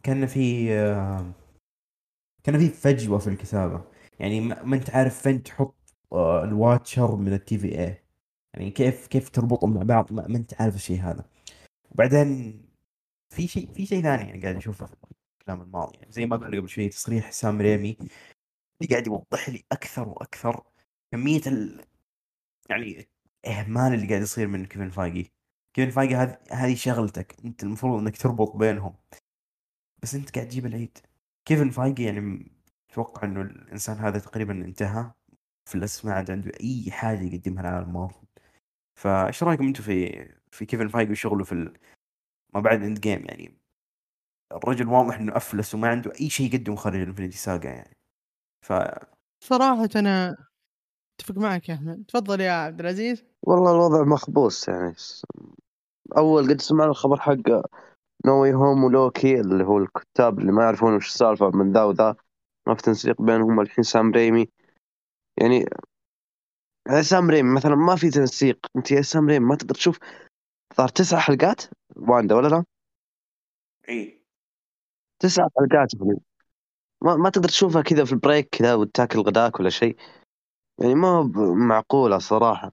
[0.02, 0.68] كأنه في
[2.44, 3.84] كان في فجوة في الكتابة.
[4.20, 5.74] يعني ما أنت عارف فين تحط
[6.12, 8.04] آه، الواتشر من التي في اي
[8.54, 11.24] يعني كيف كيف تربطهم مع بعض؟ ما أنت عارف الشيء هذا.
[11.90, 12.67] وبعدين
[13.30, 14.94] في شيء في شيء ثاني يعني قاعد أشوفه في
[15.48, 17.96] الافلام الماضيه يعني زي ما قلنا قبل شوي تصريح سام ريمي
[18.80, 20.62] اللي قاعد يوضح لي أكثر وأكثر
[21.12, 21.84] كمية ال...
[22.70, 23.08] يعني
[23.44, 25.32] الإهمال اللي قاعد يصير من كيفن فايجي
[25.74, 27.36] كيفن فايجي هذه هذه شغلتك.
[27.44, 28.94] أنت المفروض إنك تربط بينهم.
[30.02, 30.98] بس أنت قاعد تجيب العيد.
[31.44, 32.52] كيفن فايجي يعني
[32.90, 35.12] أتوقع إنه الإنسان هذا تقريبا انتهى.
[35.66, 38.26] أفلس ما عاد عنده أي حاجة يقدمها لعالم مارفل
[38.96, 41.72] فايش رأيكم أنتم في في كيفن فايجي وشغله في.
[42.54, 43.58] ما بعد Endgame يعني.
[44.52, 47.96] الرجل واضح إنه أفلس وما عنده أي شيء يقدمه خارج الانفنتي ساجا يعني.
[48.66, 48.72] ف
[49.44, 50.36] صراحة أنا
[51.20, 52.04] أتفق معك يا أحمد.
[52.08, 53.24] تفضل يا عبد العزيز.
[53.42, 54.94] والله الوضع مخبوص يعني.
[56.16, 57.62] أول قد سمعنا الخبر حق
[58.26, 62.16] No Way Home ولوكي اللي هو الكتاب اللي ما يعرفون وش السالفة من ذا وذا.
[62.66, 64.48] ما في تنسيق بينهم الحين سام ريمي
[65.40, 65.66] يعني
[67.00, 68.66] سام ريمي مثلا ما في تنسيق.
[68.76, 69.98] أنت يا سام ريمي ما تقدر تشوف.
[70.76, 71.62] صار تسع حلقات
[71.98, 72.64] واندا ولا لا؟
[73.88, 74.22] اي
[75.18, 76.20] تسع حلقات يعني.
[77.02, 79.96] ما, ما تقدر تشوفها كذا في ال break كذا وتاكل غداك ولا شيء.
[80.80, 81.22] يعني ما
[81.54, 82.72] معقولة صراحة.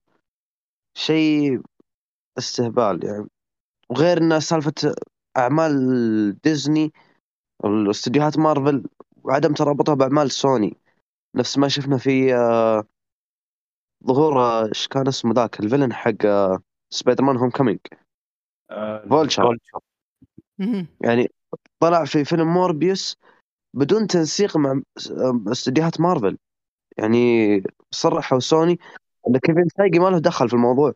[0.93, 1.61] شيء
[2.37, 3.27] استهبال يعني.
[3.89, 4.95] وغير إن سالفة
[5.37, 6.91] أعمال ديزني
[7.65, 8.83] الاستديوهات مارفل
[9.23, 10.77] وعدم ترابطها بأعمال سوني.
[11.35, 12.83] نفس ما شفنا في آه،
[14.07, 17.79] ظهور آه، إيش كان اسمه ذاك ال villain حق آه، سبايدر مان Homecoming
[19.09, 19.57] فولتشر.
[20.59, 20.87] مهم.
[21.01, 21.31] يعني
[21.79, 23.17] طلع في فيلم موربيوس
[23.73, 24.81] بدون تنسيق مع
[25.51, 26.37] استديوهات مارفل
[26.97, 28.79] يعني صرحوا سوني
[29.27, 30.93] إن كيفن فايجي ما له دخل في الموضوع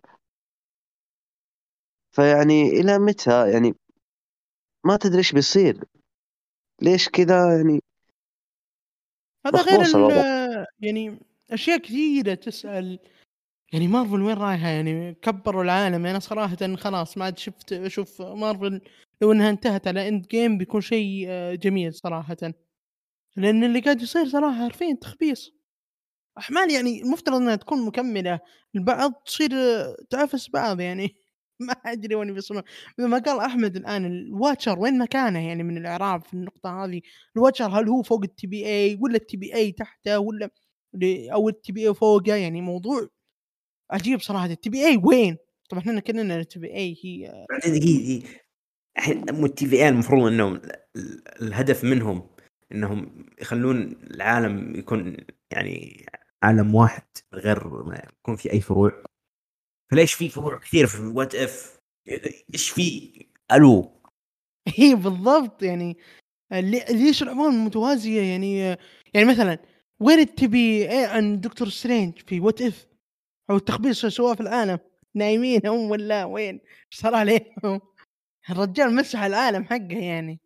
[2.15, 3.75] فيعني إلى متى يعني
[4.85, 5.83] ما تدري إيش بيصير
[6.81, 7.83] ليش كذا يعني
[9.45, 10.65] هذا غير.
[10.79, 11.19] يعني
[11.51, 12.99] أشياء كثيرة تسأل
[13.73, 18.81] يعني مارفل وين رايحة؟ يعني كبروا العالم يعني صراحة خلاص ما عاد شفت أشوف مارفل
[19.21, 22.37] لو إنها انتهت على Endgame بيكون شيء آه، جميل صراحة.
[23.37, 25.51] لأن اللي قاعد يصير صراحة حرفيا تخبيص.
[26.37, 28.39] أحمال يعني المفترض إنها تكون مكملة.
[28.75, 31.15] البعض تصير آه، تعافس بعض يعني.
[31.59, 32.63] ما أدري وين بيوصلون
[32.99, 37.01] مثل ما قال أحمد الآن ال Watcher وين مكانه؟ يعني من الإعراب في النقطة هذه.
[37.37, 40.49] ال Watcher هل هو فوق ال TVA ولا ال TVA تحته ولا
[41.33, 43.09] أو ال TVA فوقه؟ يعني موضوع
[43.91, 45.37] عجيب صراحة ال TVA وين؟
[45.69, 48.39] طبعا إحنا كلنا ال TVA هي بعدين دقيقة دقيقة.
[48.97, 50.55] الحين ال TVA المفروض إنهم
[50.95, 52.29] ال- الهدف منهم
[52.71, 53.77] إنهم يخلون
[54.11, 55.17] العالم يكون
[55.51, 56.05] يعني
[56.43, 59.03] عالم واحد من غير ما يكون في أي فروع.
[59.91, 61.79] فليش في فروع كثير في What If
[62.53, 63.11] إيش في
[63.51, 64.01] ألو.
[64.77, 65.97] هي بالضبط يعني.
[66.51, 68.59] لي- ليش العمال متوازية يعني؟
[69.13, 69.59] يعني مثلا
[69.99, 72.85] وين ال TVA عن دكتور سترينج في What If
[73.49, 74.79] أو التخبيص اللي سواه في العالم.
[75.15, 77.81] نايمين هم ولا وين؟ إيش صار عليهم؟
[78.49, 80.39] الرجال مسح العالم حقه يعني.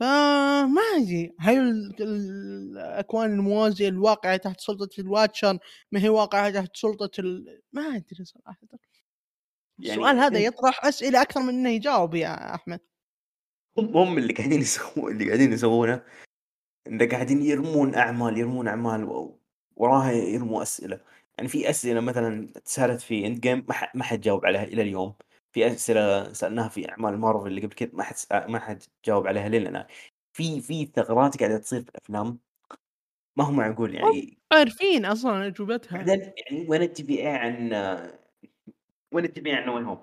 [0.00, 1.34] فما أدري.
[1.38, 5.58] هل ال- الأكوان الموازية الواقعه تحت سلطة ال Watcher
[5.92, 7.60] ما هي واقعه تحت سلطة ال...
[7.72, 8.56] ما أدري صراحة.
[9.78, 12.80] يعني السؤال هذا يطرح أسئلة أكثر من إنه يجاوب يا أحمد.
[13.78, 16.02] هم هم اللي قاعدين يسوون اللي قاعدين يسوونه.
[16.86, 19.40] انه قاعدين يرمون أعمال يرمون أعمال و-
[19.76, 21.00] وراها يرموا أسئلة.
[21.40, 25.14] يعني في أسئلة مثلا تسالت في Endgame ما حد جاوب عليها إلى اليوم.
[25.52, 29.48] في أسئلة سألناها في أعمال مارفل اللي قبل كذا ما حد ما حد جاوب عليها
[29.48, 29.86] لين الان
[30.32, 32.38] في في ثغرات قاعدة تصير في الأفلام
[33.36, 34.38] ما هو معقول يعني.
[34.52, 35.98] عارفين أصلا أجوبتها.
[35.98, 37.72] بعدين يعني وين ال TVA عن
[39.12, 39.98] وين ال TVA عن No Way Home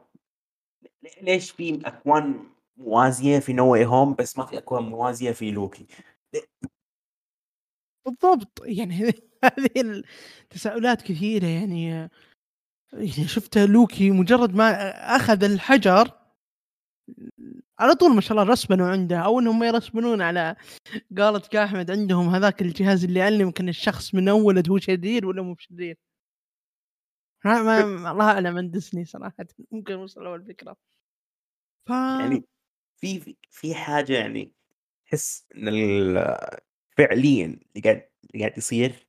[1.22, 2.44] ليش في أكوان
[2.78, 5.86] موازية في No Way Home بس ما في أكوان موازية في لوكي
[8.08, 8.96] بالضبط يعني
[9.44, 10.02] هذه
[10.42, 12.10] التساؤلات كثيرة يعني
[12.94, 16.12] يعني شفت لوكي مجرد ما أخذ الحجر
[17.80, 20.56] على طول ما شاء الله رسبنوا عنده أو إنهم ما يرسبنون على
[21.18, 25.56] قالت كاحمد عندهم هذاك الجهاز اللي يعلمك إن الشخص من ولد هو شرير ولا مو
[25.60, 25.98] شرير
[27.46, 30.76] ما الله أعلم عن ديزني صراحة ممكن وصلوا الفكرة.
[31.88, 32.44] ف يعني
[32.98, 34.52] في في- حاجة يعني
[35.06, 35.68] تحس إن
[36.98, 39.08] فعليا اللي قاعد اللي قاعد يصير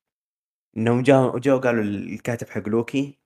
[0.77, 3.19] إنهم جاوا جاوا قالوا الكاتب حق لوكي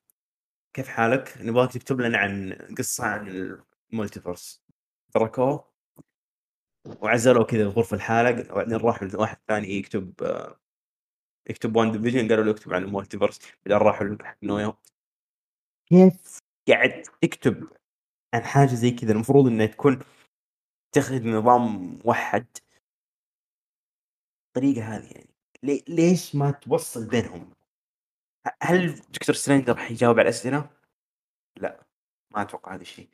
[0.75, 3.29] كيف حالك؟ نبغاك تكتب لنا عن قصة عن
[3.93, 4.65] ال multiverse.
[5.15, 5.73] تركوه
[7.01, 10.15] وعزلوه كذا في غرفه لحاله وبعدين راحوا لواحد ثاني يكتب
[11.51, 14.75] يكتب WandaVision قالوا له اكتب عن ال multiverse بعدين راحوا حق No Way.
[15.87, 17.69] كيف قاعد تكتب
[18.35, 19.99] عن حاجة زي كذا المفروض إنها تكون
[20.93, 22.47] تاخذ نظام موحد.
[24.57, 25.31] الطريقة هذه يعني
[25.63, 27.55] لي- ليش ما توصل بينهم؟
[28.63, 30.71] هل دكتور سترينج راح يجاوب على الأسئلة؟
[31.57, 31.87] لا
[32.31, 33.09] ما أتوقع هذا الشيء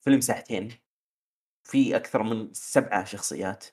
[0.00, 0.72] فيلم ساعتين
[1.64, 3.66] في أكثر من سبعة شخصيات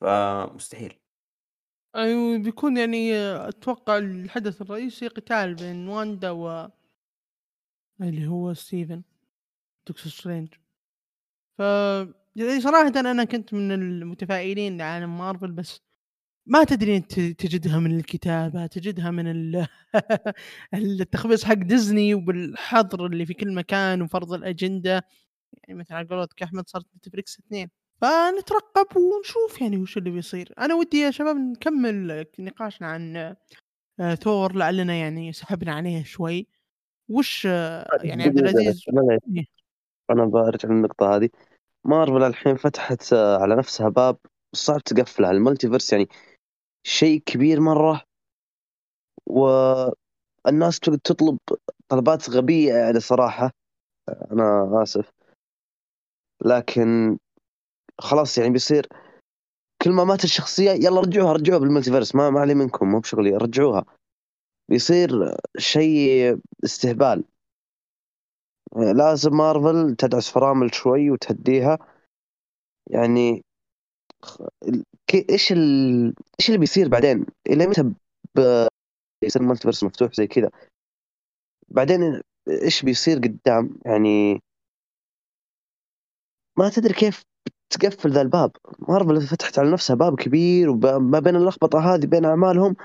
[0.00, 0.98] فمستحيل
[1.96, 3.16] أيوه بيكون يعني
[3.48, 6.70] أتوقع الحدث الرئيسي قتال بين واندا و
[8.00, 9.02] اللي هو ستيفن
[9.86, 10.54] دكتور سترينج
[11.58, 11.60] ف
[12.36, 15.87] يعني صراحة أنا كنت من المتفائلين لعالم مارفل بس
[16.48, 19.66] ما تدري أنت تجدها من الكتابة تجدها من ال-
[20.74, 25.04] التخبيص حق ديزني وبالحظر اللي في كل مكان وفرض الأجندة.
[25.52, 27.70] يعني مثل على قولتك يا أحمد صارت نتفليكس اثنين.
[28.00, 30.52] فنترقب ونشوف يعني وش اللي بيصير.
[30.58, 33.16] أنا ودي يا شباب نكمل نقاشنا عن
[34.00, 36.46] آه، ثور لعلنا يعني سحبنا عليه شوي.
[37.08, 39.44] وش آه، يعني عبد العزيز؟ معليش، إيه.
[40.10, 41.28] أنا برجع للنقطة هذه.
[41.84, 44.16] مارفل الحين فتحت آه، على نفسها باب
[44.52, 45.92] صعب تقفلها ال multiverse.
[45.92, 46.08] يعني
[46.88, 48.02] شيء كبير مرة.
[49.26, 51.38] والناس تطلب
[51.88, 53.50] طلبات غبية يعني صراحة.
[54.32, 55.12] أنا آسف.
[56.44, 57.18] لكن
[57.98, 58.86] خلاص يعني بيصير
[59.82, 63.84] كل ما مات الشخصية يلا رجعوها رجعوها بالملتيفيرس ما علي منكم مو بشغلي رجعوها.
[64.68, 67.24] بيصير شيء استهبال.
[68.76, 71.78] لازم مارفل تدعس فرامل شوي وتهديها.
[72.90, 73.44] يعني
[75.30, 76.06] إيش ال...
[76.40, 77.82] إيش اللي بيصير بعدين؟ إلى متى
[78.34, 78.66] ب...
[79.24, 80.50] يصير multiverse مفتوح زي كذا؟
[81.68, 84.40] بعدين إيش بيصير قدام؟ يعني
[86.58, 87.22] ما تدري كيف
[87.70, 92.76] تقفل ذا الباب مارفل فتحت على نفسها باب كبير وما بين اللخبطة هذه بين أعمالهم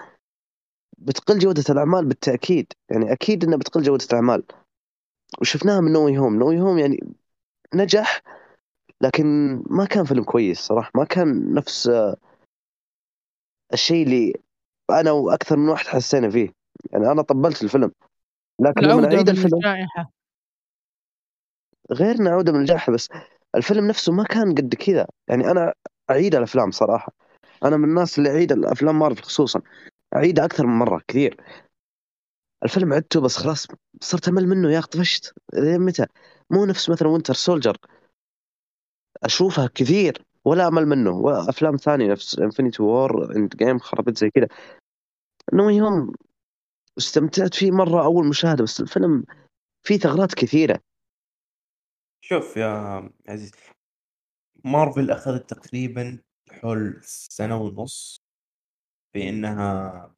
[0.97, 4.43] بتقل جودة الأعمال بالتأكيد يعني أكيد إنها بتقل جودة الأعمال
[5.41, 7.13] وشفناها من نوي هوم نوي هوم يعني
[7.73, 8.21] نجح
[9.03, 10.91] لكن ما كان فيلم كويس صراحة.
[10.95, 11.91] ما كان نفس
[13.73, 14.33] الشيء اللي
[14.89, 16.53] أنا وأكثر من واحد حسينا فيه.
[16.91, 17.91] يعني أنا طبلت الفيلم.
[18.59, 20.11] لكن لما اعيد من الفيلم الجائحة.
[21.91, 23.09] غير انه عودة من الجائحة بس
[23.55, 25.07] الفيلم نفسه ما كان قد كذا.
[25.27, 25.73] يعني أنا
[26.09, 27.13] أعيد الأفلام صراحة.
[27.63, 29.61] أنا من الناس اللي اعيد الأفلام مارفل خصوصا.
[30.15, 31.37] اعيدها أكثر من مرة كثير.
[32.63, 33.67] الفيلم عدته بس خلاص
[34.01, 35.33] صرت أمل منه يا أخي طفشت.
[35.57, 36.05] متى؟
[36.49, 37.77] مو نفس مثلا Winter Soldier
[39.23, 41.11] أشوفها كثير ولا أمل منه.
[41.11, 44.47] وأفلام ثانية نفس Infinity War Endgame خربت زي كذا.
[45.53, 46.13] إنه يوم
[46.97, 49.23] استمتعت فيه مرة أول مشاهدة بس الفيلم
[49.83, 50.79] فيه ثغرات كثيرة.
[52.21, 53.51] شوف يا عزيز
[54.63, 56.19] مارفل أخذت تقريبا
[56.51, 58.21] حول سنة ونص
[59.13, 60.15] في إنها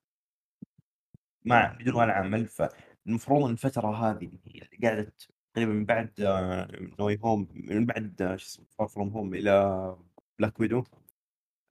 [1.46, 5.14] مع بدون ولا عمل فالمفروض الفترة هذه اللي قاعدة
[5.56, 6.12] تقريبا من بعد
[7.00, 9.96] No Way Home من بعد آه، شو اسمه Far From Home إلى
[10.40, 10.84] Black Widow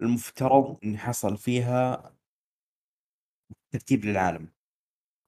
[0.03, 2.15] المفترض إن حصل فيها
[3.71, 4.49] ترتيب للعالم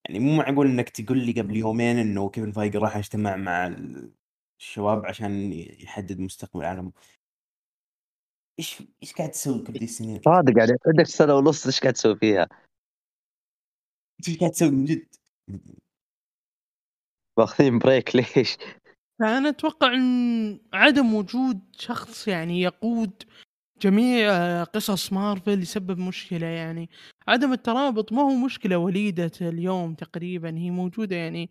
[0.05, 3.77] يعني مو معقول إنك تقول لي قبل يومين إنه كيفن فايجي راح يجتمع مع
[4.61, 6.93] الشباب عشان يحدد مستقبل العالم
[8.59, 12.17] إيش إيش قاعد تسوي كل ذي السنين؟ صادق يعني عندك سنة ونص إيش قاعد تسوي
[12.17, 12.49] فيها؟
[14.29, 15.07] إيش قاعد تسوي من جد؟
[17.39, 18.57] ماخذين بريك ليش؟
[19.21, 23.23] فأنا أتوقع أن عدم وجود شخص يعني يقود
[23.83, 26.91] جميع آه، قصص مارفل يسبب مشكلة يعني.
[27.29, 31.51] عدم الترابط ما هو مشكلة وليدة اليوم تقريبا هي موجودة يعني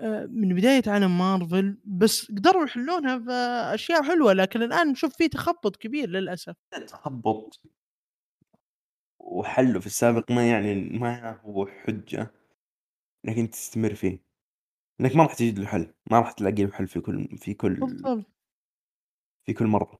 [0.00, 5.76] آه، من بداية عالم مارفل بس قدروا يحلونها بأشياء حلوة لكن الآن نشوف فيه تخبط
[5.76, 6.54] كبير للأسف.
[6.88, 7.60] تخبط.
[9.18, 12.30] وحله في السابق ما يعني ما هو حجة
[13.24, 14.33] لكن تستمر فيه.
[15.00, 17.74] إنك ما راح تجد له حل ما راح تلاقي له حل في كل في كل
[17.80, 18.24] بالضبط.
[19.46, 19.98] في كل مرة.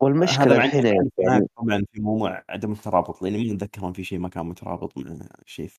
[0.00, 0.86] والمشكلة هذا مع الحين
[1.18, 4.98] يعني طبعا في موضوع عدم الترابط لأني ما أتذكر إن في شيء ما كان مترابط
[4.98, 5.70] مع شيء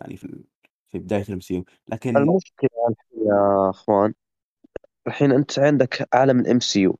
[0.00, 0.44] ثاني في ال-
[0.90, 4.14] في بداية الام سي لكن المشكلة الحين يا أخوان
[5.06, 6.98] الحين أنت عندك عالم ال MCU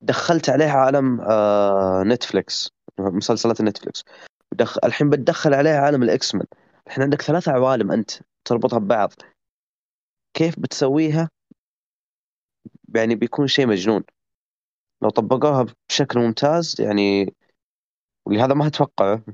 [0.00, 4.04] دخلت عليه عالم آه نتفليكس مسلسلات نتفليكس.
[4.52, 4.78] ودخ...
[4.84, 6.46] الحين بتدخل عليه عالم ال X-Men
[6.86, 8.10] الحين عندك ثلاث عوالم أنت
[8.44, 9.12] تربطها ببعض.
[10.34, 11.30] كيف بتسويها؟
[12.94, 14.04] يعني بيكون شيء مجنون.
[15.02, 17.34] لو طبقوها بشكل ممتاز يعني
[18.26, 19.24] ولهذا ما اتوقعه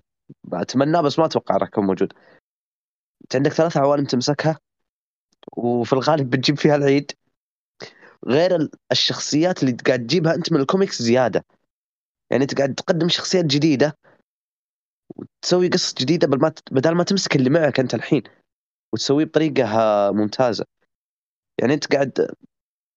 [0.52, 2.12] اتمناه بس ما أتوقع راح يكون موجود.
[3.22, 4.58] أنت عندك ثلاث عوالم تمسكها
[5.56, 7.12] وفي الغالب بتجيب فيها العيد.
[8.26, 11.44] غير ال- الشخصيات اللي قاعد تجيبها أنت من الكوميكس زيادة.
[12.30, 13.98] يعني أنت قاعد تقدم شخصيات جديدة
[15.16, 16.26] وتسوي قصص جديدة
[16.70, 18.22] بدل ما تمسك اللي معك أنت الحين
[18.92, 19.66] وتسويه بطريقة
[20.12, 20.64] ممتازة.
[21.60, 22.30] يعني أنت قاعد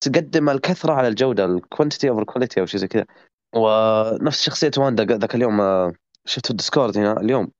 [0.01, 3.05] تقدم الكثرة على الجودة ال quantity over quality أو شيء زي كذا.
[3.55, 5.93] ونفس شخصية واندا ذاك اليوم آه،
[6.26, 7.51] شفت ال Discord هنا؟ اليوم.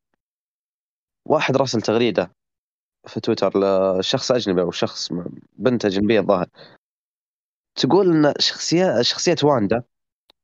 [1.26, 2.32] واحد راسل تغريدة
[3.08, 5.10] في تويتر لشخص أجنبي أو شخص
[5.58, 6.48] بنت أجنبية الظاهر.
[7.76, 9.84] تقول إن شخصية شخصية واندا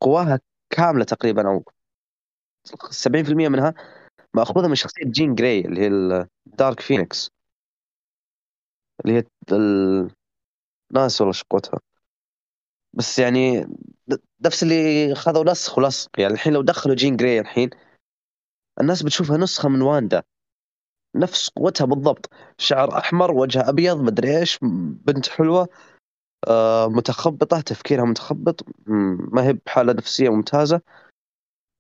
[0.02, 0.40] قواها
[0.70, 1.64] كاملة تقريبا أو
[2.92, 3.74] 70% منها
[4.34, 5.88] مأخوذة من شخصية جين جراي اللي هي
[6.48, 7.32] ال Dark Phoenix
[9.06, 9.24] اللي هي
[10.94, 11.80] الناس والله شقوتها
[12.94, 13.68] بس يعني
[14.46, 17.70] نفس اللي خذوا نسخ ولصق يعني الحين لو دخلوا جين جراي الحين
[18.82, 20.24] الناس بتشوفها نسخة من واندا.
[21.16, 22.30] نفس قوتها بالضبط.
[22.58, 24.60] شعر أحمر وجه أبيض مدري إيش
[25.06, 25.68] بنت حلوة
[26.48, 28.66] آه متخبطة تفكيرها متخبط
[29.34, 30.82] ما هي بحالة نفسية ممتازة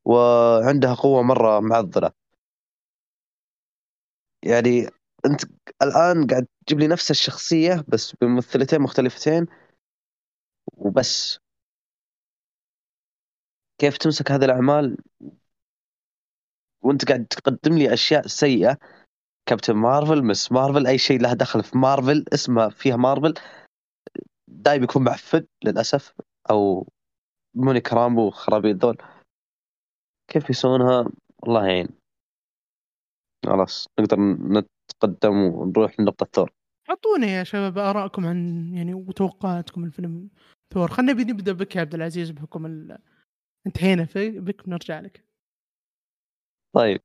[0.05, 2.11] وعندها قوة مرة معضلة.
[4.43, 4.89] يعني
[5.25, 5.41] أنت
[5.81, 9.47] الآن قاعد تجيب لي نفس الشخصية بس بممثلتين مختلفتين
[10.77, 11.39] وبس.
[13.77, 14.97] كيف تمسك هذه الأعمال؟
[16.81, 18.77] وأنت قاعد تقدم لي أشياء سيئة.
[19.45, 23.33] كابتن مارفل مس مارفل أي شيء له دخل في مارفل اسمه فيها مارفل
[24.47, 26.13] دايم يكون معفن للأسف
[26.49, 26.87] أو
[27.55, 28.97] مونيك رامبو خرابيط ذول.
[30.27, 31.09] كيف يسوونها؟
[31.47, 31.87] الله يعين
[33.45, 34.17] خلاص نقدر
[34.93, 36.51] نتقدم ونروح لنقطة ثور.
[36.89, 40.29] اعطونا يا شباب ارائكم عن يعني وتوقعاتكم الفيلم
[40.73, 40.87] ثور.
[40.87, 42.97] خلينا نبدأ بك يا عبد العزيز بحكم ال...
[43.67, 45.25] انتهينا في بك بنرجع لك.
[46.75, 47.01] طيب.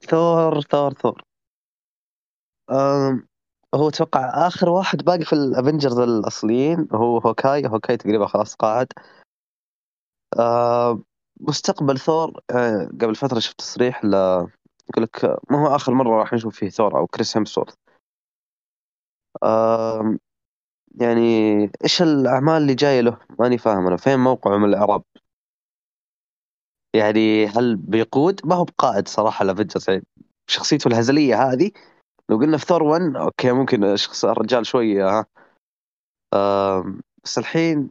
[0.00, 1.22] ثور ثور ثور.
[2.70, 3.28] أم
[3.74, 7.66] هو أتوقع آخر واحد باقي في ال Avengers الأصليين هو هوكاي.
[7.66, 8.86] هوكاي تقريبا خلاص قاعد.
[10.38, 11.02] أه
[11.40, 14.14] مستقبل ثور أه قبل فترة شفت تصريح ل
[14.90, 17.74] يقول لك ما هو آخر مرة راح نشوف فيه ثور أو كريس هيمسورث؟
[21.00, 25.02] يعني إيش الأعمال اللي جاية له؟ ماني فاهم أنا فين موقعه من الإعراب؟
[26.94, 30.04] يعني هل بيقود؟ ما هو بقائد صراحة ال Avengers يعني
[30.50, 31.70] شخصيته الهزلية هذه
[32.28, 35.26] لو قلنا في ثور 1 okay ممكن شخص الرجال شوية ها.
[37.24, 37.90] بس الحين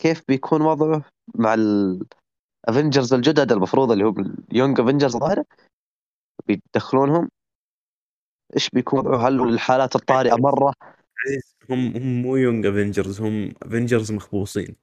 [0.00, 1.02] كيف بيكون وضعه
[1.34, 5.44] مع ال Avengers الجدد المفروض اللي هم ال Young Avengers الظاهر
[6.48, 7.28] بيدخلونهم؟
[8.54, 10.72] إيش بيكون وضعه هل الحالات الطارئة مرة؟
[11.70, 14.76] هم هم مو Young Avengers هم Avengers مخبوصين.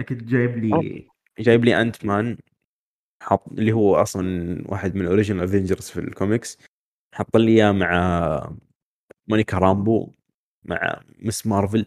[0.00, 1.08] لكن جايب لي
[1.38, 2.38] جايب لي Ant-Man
[3.22, 6.58] حط اللي هو أصلا واحد من ال original Avengers في الكوميكس
[7.14, 8.56] حط لي إياه مع
[9.28, 10.12] مونيكا رامبو
[10.64, 11.84] مع مس مارفل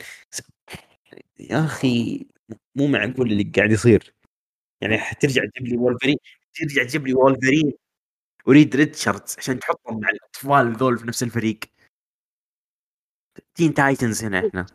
[1.39, 2.25] يا أخي
[2.75, 4.13] مو معقول اللي قاعد يصير.
[4.81, 6.17] يعني حترجع تجيب لي وولفرين
[6.53, 7.73] ترجع تجيب لي وولفرين
[8.47, 11.59] وريد ريتشاردز عشان تحطهم مع الأطفال ذول في نفس الفريق.
[13.55, 14.65] Teen Titans هنا إحنا.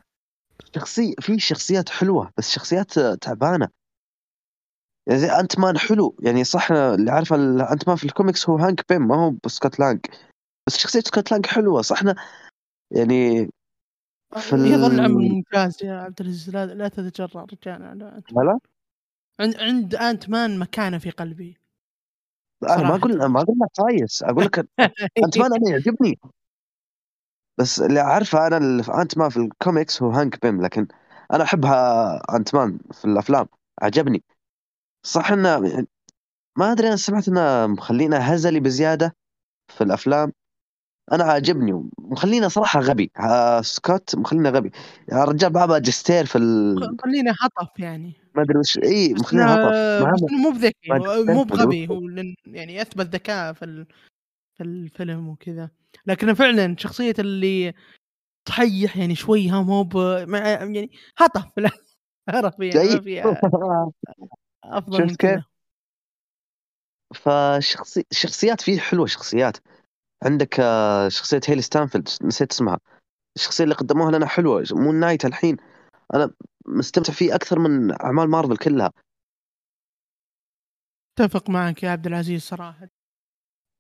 [0.74, 3.68] شخصية في شخصيات حلوة بس شخصيات تعبانة.
[5.06, 6.16] يعني زي Ant-Man حلو.
[6.22, 7.36] يعني صح اللي عارفه
[7.72, 10.00] Ant-Man في الكوميكس هو هانك بيم ما هو سكوت لانج
[10.66, 12.00] بس شخصية سكوت لانج حلوة صح
[12.90, 13.50] يعني
[14.34, 18.60] في يظل عمل ممتاز يا عبد العزيز لا, لا تتجرأ رجال لا
[19.40, 21.56] عند عند Ant-Man مكانة في قلبي.
[22.62, 24.22] أنا ما أقول ما أقول لك خايس.
[24.22, 24.58] أقول لك
[25.24, 26.18] Ant-Man أنا يعجبني.
[27.58, 28.56] بس اللي عارفه أنا
[29.02, 30.86] Ant-Man في الكوميكس هو هانك بيم لكن
[31.32, 33.46] أنا أحبها Ant-Man في الأفلام.
[33.82, 34.22] عجبني
[35.02, 35.58] صح إنه
[36.58, 39.16] ما أدري أنا سمعت إنه مخلينا هزلي بزيادة
[39.68, 40.32] في الأفلام.
[41.12, 43.10] أنا عاجبني ومخلينا صراحة غبي.
[43.60, 44.70] سكوت مخلينا غبي.
[45.12, 46.96] يا رجال بابا جستير في ال...
[47.04, 48.12] خلينا هطف يعني.
[48.36, 50.88] ما أدري وش إي مخلينا هطف مو بذكي
[51.32, 52.00] مو بغبي هو
[52.46, 53.86] يعني اثبت ذكاء في ال...
[54.54, 55.70] في الفيلم وكذا.
[56.06, 57.74] لكن فعلا شخصية اللي
[58.44, 59.88] تحيح يعني شوي ها مو.
[60.28, 61.44] يعني هطف
[62.28, 63.40] عرف يعني فيها
[64.64, 65.44] أفضل من كذا.
[67.14, 69.56] فشخصي شخصيات فيه حلوة شخصيات.
[70.24, 72.78] عندك آه، شخصية هيلي ستانفيلد نسيت اسمها.
[73.36, 75.56] الشخصية اللي قدموها لنا حلوة مون نايت الحين.
[76.14, 76.30] أنا
[76.68, 78.92] مستمتع فيه أكثر من أعمال مارفل كلها.
[81.18, 82.88] أتفق معك يا عبد العزيز صراحة.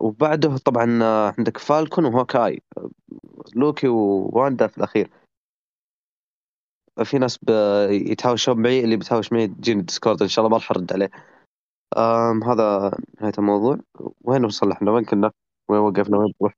[0.00, 1.04] وبعده طبعا
[1.38, 2.62] عندك فالكون وهوكاي.
[3.56, 5.10] لوكي وواندا في الأخير.
[7.04, 7.38] في ناس
[7.90, 11.10] يتهاوشون معي اللي بتهاوش معي تجيني Discord إن شاء الله ما راح أرد عليه.
[11.96, 13.78] آم هذا نهاية الموضوع.
[14.20, 15.32] وين وصلنا إحنا؟ وين كنا؟
[15.68, 16.54] وين وقفنا؟ وين بنروح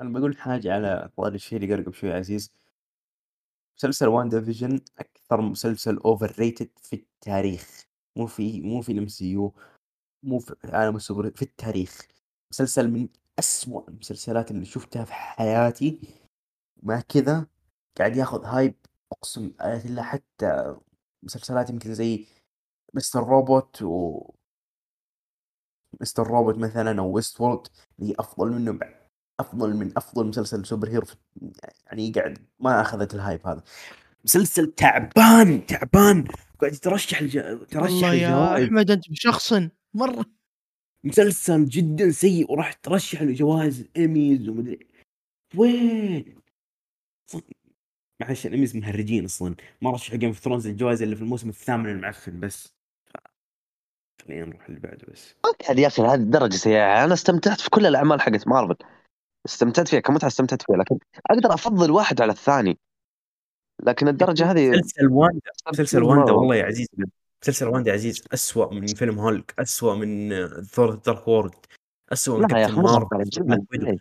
[0.00, 2.50] أنا بقول حاجة على طاري الشيء اللي قبل شوي عزيز.
[3.78, 7.86] مسلسل WandaVision أكثر مسلسل overrated في التاريخ.
[8.16, 9.54] مو في مو في ال MCU
[10.22, 11.98] مو في عالم السوبر في التاريخ.
[12.52, 13.08] مسلسل من
[13.38, 16.00] أسوأ المسلسلات اللي شفتها في حياتي.
[16.82, 17.46] ومع كذا
[17.98, 18.74] قاعد ياخذ hype
[19.12, 20.76] أقسم آية الله حتى
[21.22, 22.26] مسلسلات يمكن زي
[22.94, 23.20] Mr.
[23.24, 24.20] Robot و
[26.00, 26.26] Mr.
[26.26, 27.68] Robot مثلا أو Westworld
[28.00, 29.01] اللي أفضل منه
[29.42, 31.06] أفضل من أفضل مسلسل superhero
[31.86, 33.62] يعني قاعد ما أخذت ال hype هذا.
[34.24, 36.24] مسلسل تعبان تعبان.
[36.60, 37.38] قاعد يترشح الج...
[37.68, 38.64] ترشح والله يا الجوائز.
[38.64, 39.52] أحمد أنت بشخص
[39.94, 40.24] مرة.
[41.04, 44.86] مسلسل جدا سيء وراح ترشح لجوائز ايميز ومدري.
[45.56, 46.34] وين؟
[48.20, 49.54] معلش الايميز مهرجين أصلا.
[49.82, 52.74] ما رشحوا Game of Thrones الجوائز اللي في الموسم الثامن المعفن بس.
[54.22, 55.34] خلينا نروح اللي بعده بس.
[55.78, 57.04] يا أخي هذه الدرجة سيئة.
[57.04, 58.76] أنا استمتعت في كل الأعمال حقت مارفل.
[59.46, 60.98] استمتعت فيها كمتعة استمتعت فيها لكن
[61.30, 62.78] أقدر أفضل واحد على الثاني.
[63.82, 66.32] لكن الدرجة هذه مسلسل واندا مسلسل واندا.
[66.32, 66.88] والله يا عزيز.
[67.42, 70.30] مسلسل واندا يا عزيز أسوأ من فيلم هولك أسوأ من
[70.62, 71.54] ثور دارك وورد
[72.12, 73.16] أسوأ من كابتن مارفل.
[73.16, 73.42] مسلسل.
[73.42, 73.98] جدا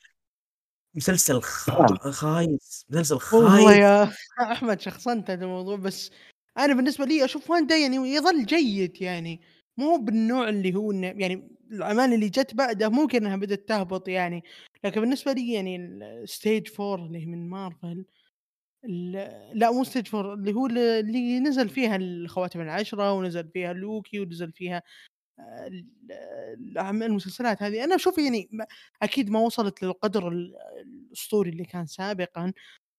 [0.96, 2.12] مسلسل خا...
[2.12, 3.78] خايس مسلسل والله خايس.
[3.78, 4.12] يا
[4.52, 6.12] أحمد شخصنت هذا الموضوع بس
[6.58, 9.42] أنا بالنسبة لي أشوف واندا يعني يظل جيد يعني.
[9.78, 14.44] مو بالنوع اللي هو يعني الاعمال اللي جت بعده ممكن إنها بدأت تهبط يعني
[14.84, 18.06] لكن بالنسبة لي يعني ال stage four اللي هي من مارفل
[19.54, 24.52] لا مو stage four اللي هو اللي نزل فيها الخواتم العشرة ونزل فيها لوكي ونزل
[24.52, 24.84] فيها
[25.40, 25.70] آه،
[26.84, 27.84] المسلسلات هذه.
[27.84, 28.50] أنا أشوف يعني
[29.04, 32.54] أكيد ما وصلت للقدر ال- الأسطوري اللي كان سابقا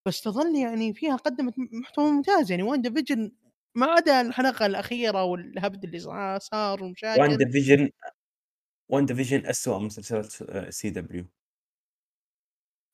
[0.06, 2.62] بس تظل يعني فيها قدمت محتوى ممتاز يعني.
[2.62, 3.32] WandaVision
[3.74, 5.98] ما عدا الحلقة الأخيرة والهبد اللي
[6.38, 7.20] صار- ومشاكل.
[7.20, 7.90] وان Vision
[8.92, 10.32] WandaVision أسوأ من مسلسلات
[10.72, 11.24] CW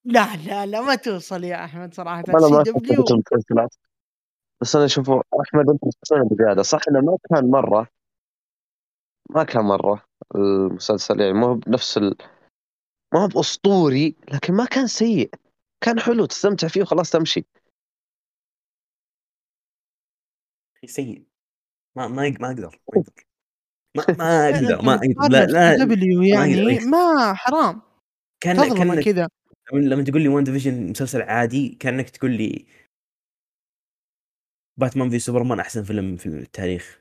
[0.05, 2.25] لا لا لا ما توصل يا أحمد صراحة.
[2.29, 3.75] أنا ما دبليو المسلسلات.
[4.61, 6.63] بس أنا أشوفه أحمد أنت شخصيا بزيادة.
[6.63, 7.89] صح إنه ما كان مرة.
[9.31, 12.17] ما كان مرة المسلسل يعني مو بنفس ال...
[13.15, 15.31] ما هو بأسطوري لكن ما كان سيء.
[15.81, 17.45] كان حلو تستمتع فيه وخلاص تمشي.
[20.87, 21.25] سيء.
[21.97, 23.28] ما ما يق- ما أقدر ما أقدر
[24.09, 26.79] ما, ما أقدر ما أقدر لا لا دبليو يعني.
[26.81, 27.83] ما حرام.
[28.41, 29.29] كان كان كذا
[29.73, 32.67] لما تقول لي WandaVision مسلسل عادي كأنك تقول لي
[34.77, 37.01] باتمان في سوبرمان أحسن فيلم في التاريخ.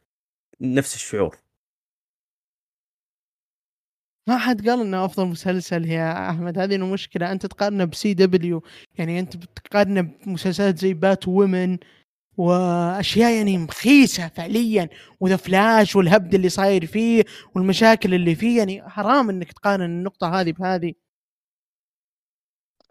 [0.61, 1.37] نفس الشعور.
[4.27, 6.59] ما حد قال إنه أفضل مسلسل يا أحمد.
[6.59, 7.31] هذه المشكلة.
[7.31, 8.63] أنت تقارنه ب CW
[8.97, 11.77] يعني أنت بتقارنه بمسلسلات زي بات وومن
[12.37, 17.23] وأشياء يعني مخيسة فعليا وذا فلاش والهبد اللي صاير فيه
[17.55, 20.93] والمشاكل اللي فيه يعني حرام إنك تقارن النقطة هذه بهذه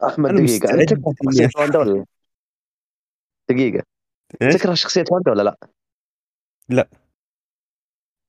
[0.05, 2.05] أحمد دقيقة أنت تكره شخصية واندا ولا لا؟
[3.51, 3.83] دقيقة؟
[4.41, 5.57] تكره شخصية واندا ولا لا؟
[6.69, 6.89] لا.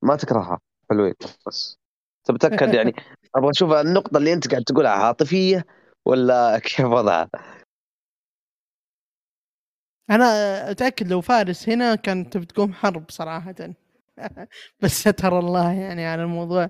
[0.01, 0.59] ما تكرهها
[0.89, 1.13] حلوين
[1.47, 1.77] بس
[2.23, 2.93] تبتاكد يعني
[3.35, 5.65] أبغى أشوف النقطة اللي أنت قاعد تقولها عاطفية
[6.05, 7.29] ولا كيف وضعها؟
[10.09, 10.25] أنا
[10.71, 13.55] أتأكد لو فارس هنا كانت بتقوم حرب صراحة.
[14.81, 16.69] بس ستر الله يعني على الموضوع.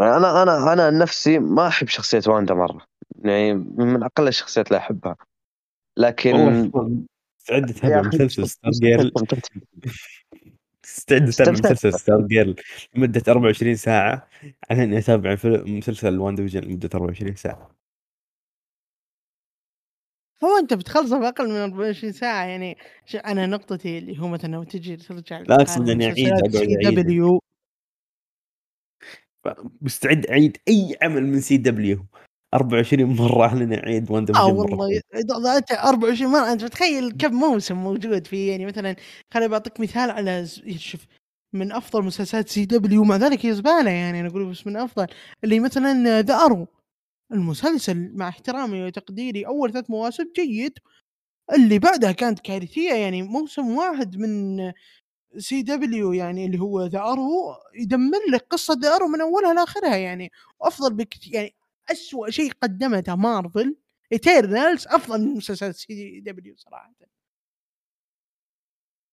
[0.00, 2.86] أنا أنا أنا عن نفسي ما أحب شخصية واندا مرة.
[3.24, 5.16] يعني من أقل الشخصيات اللي أحبها.
[5.96, 6.30] لكن
[7.50, 9.42] اتابع أخي، مسلسل ستار جيرل اتابع
[11.28, 11.50] استمتعت.
[11.50, 12.56] مسلسل Stargirl
[12.94, 14.28] لمده 24 ساعة.
[14.70, 17.77] على إني أتابع مسلسل WandaVision لمدة 24 ساعة.
[20.44, 22.76] هو أنت بتخلصه بأقل من 24 ساعة يعني
[23.26, 25.64] أنا نقطتي اللي هو مثلا لو تجي ترجع لا
[26.06, 26.94] أعيد، أقعد أعيد.
[26.94, 27.40] دبليو
[29.82, 32.06] مستعد أعيد أي عمل من CW
[32.54, 35.00] 24 مرة على اني أعيد وان آه والله.
[35.56, 38.96] انت 24 مرة أنت متخيل كم موسم موجود فيه؟ يعني مثلا
[39.34, 41.06] خليني بعطيك مثال على ز- شوف
[41.52, 45.06] من أفضل مسلسلات CW مع ذلك هي زبالة يعني أنا أقول بس من أفضل
[45.44, 46.66] اللي مثلا The Arrow
[47.32, 50.78] المسلسل مع احترامي وتقديري أول ثلاث مواسم جيد.
[51.54, 54.58] اللي بعدها كانت كارثية يعني موسم واحد من
[55.38, 60.30] CW يعني اللي هو The Arrow يدمر لك قصة The Arrow من أولها لآخرها يعني
[60.60, 61.54] وافضل بكثير يعني
[61.90, 63.76] اسوء شيء قدمته مارفل
[64.12, 66.92] Eternals أفضل من مسلسلات CW صراحة.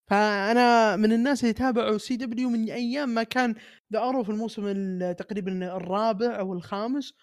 [0.10, 3.56] فأنا من الناس اللي تابعوا CW من أيام ما كان
[3.94, 7.14] The Arrow في الموسم ال- تقريبا الرابع أو الخامس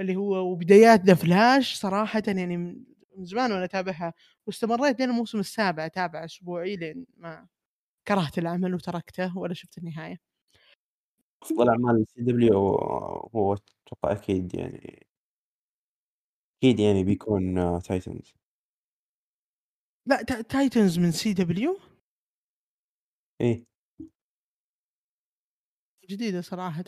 [0.00, 2.84] اللي هو وبدايات The Flash صراحة يعني من
[3.24, 4.14] زمان وأنا أتابعها
[4.46, 7.48] واستمريت لين الموسم السابع أتابع أسبوعي لين ما
[8.08, 10.20] كرهت العمل وتركته ولا شفت النهاية.
[11.42, 12.56] أفضل أعمال CW
[13.36, 15.06] هو أتوقع أكيد يعني
[16.58, 18.34] أكيد يعني بيكون Titans.
[20.06, 21.78] لا تا- Titans من CW؟
[23.40, 23.64] إيه.
[26.08, 26.84] جديدة صراحة.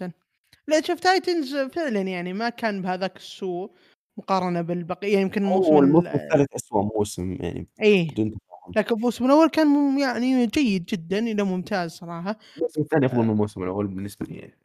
[0.68, 3.70] لا شوف Titans فعلا يعني ما كان بهذاك السوء
[4.16, 8.10] مقارنة بالبقية يمكن الموسم الموسم ال- الثالث اسوء موسم يعني إيه.
[8.10, 12.38] بدون تفاهم لكن الموسم الأول كان يعني جيد جدا إلى ممتاز صراحة.
[12.56, 14.58] الموسم الثاني أفضل من الموسم الأول بالنسبة لي يعني.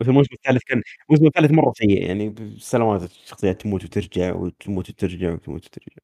[0.00, 5.32] بس الموسم الثالث كان الموسم الثالث مرة سيء يعني سلامات الشخصيات تموت وترجع وتموت وترجع
[5.32, 6.02] وتموت وترجع.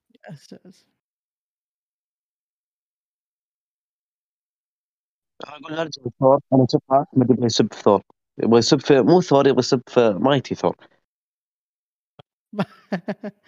[5.49, 8.03] أقول نرجع لثور أنا أشوفها احمد يبغى يسب في ثور.
[8.39, 10.77] يبغى يسب في مو ثور يبغى يسب في مايتي ثور.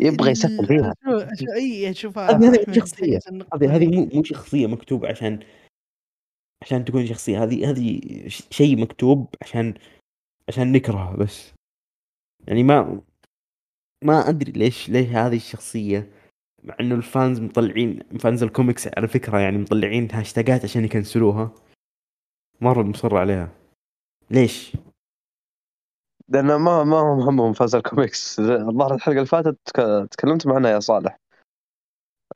[0.00, 0.94] يبغى يسفل فيها.
[1.56, 2.48] إي شوفها هذه
[3.28, 3.86] النقطة هذه هذه.
[3.86, 5.40] مو مو شخصية مكتوبة عشان
[6.62, 7.42] عشان تكون شخصية.
[7.42, 9.74] هذه هذه شيء مكتوب عشان
[10.48, 11.52] عشان نكرهه بس.
[12.48, 13.02] يعني ما
[14.04, 16.21] ما أدري ليش ليش هذه الشخصية
[16.62, 21.50] مع إنه ال fans مطلعين fans ال comics على فكرة يعني مطلعين هاشتاجات عشان يكنسلوها.
[22.60, 23.48] مرة مصر عليها.
[24.30, 24.76] ليش؟
[26.28, 28.40] لأن ما ما هم همهم fans ال comics.
[28.40, 31.16] الظاهر الحلقة اللي فاتت تك- تكلمت معنا يا صالح.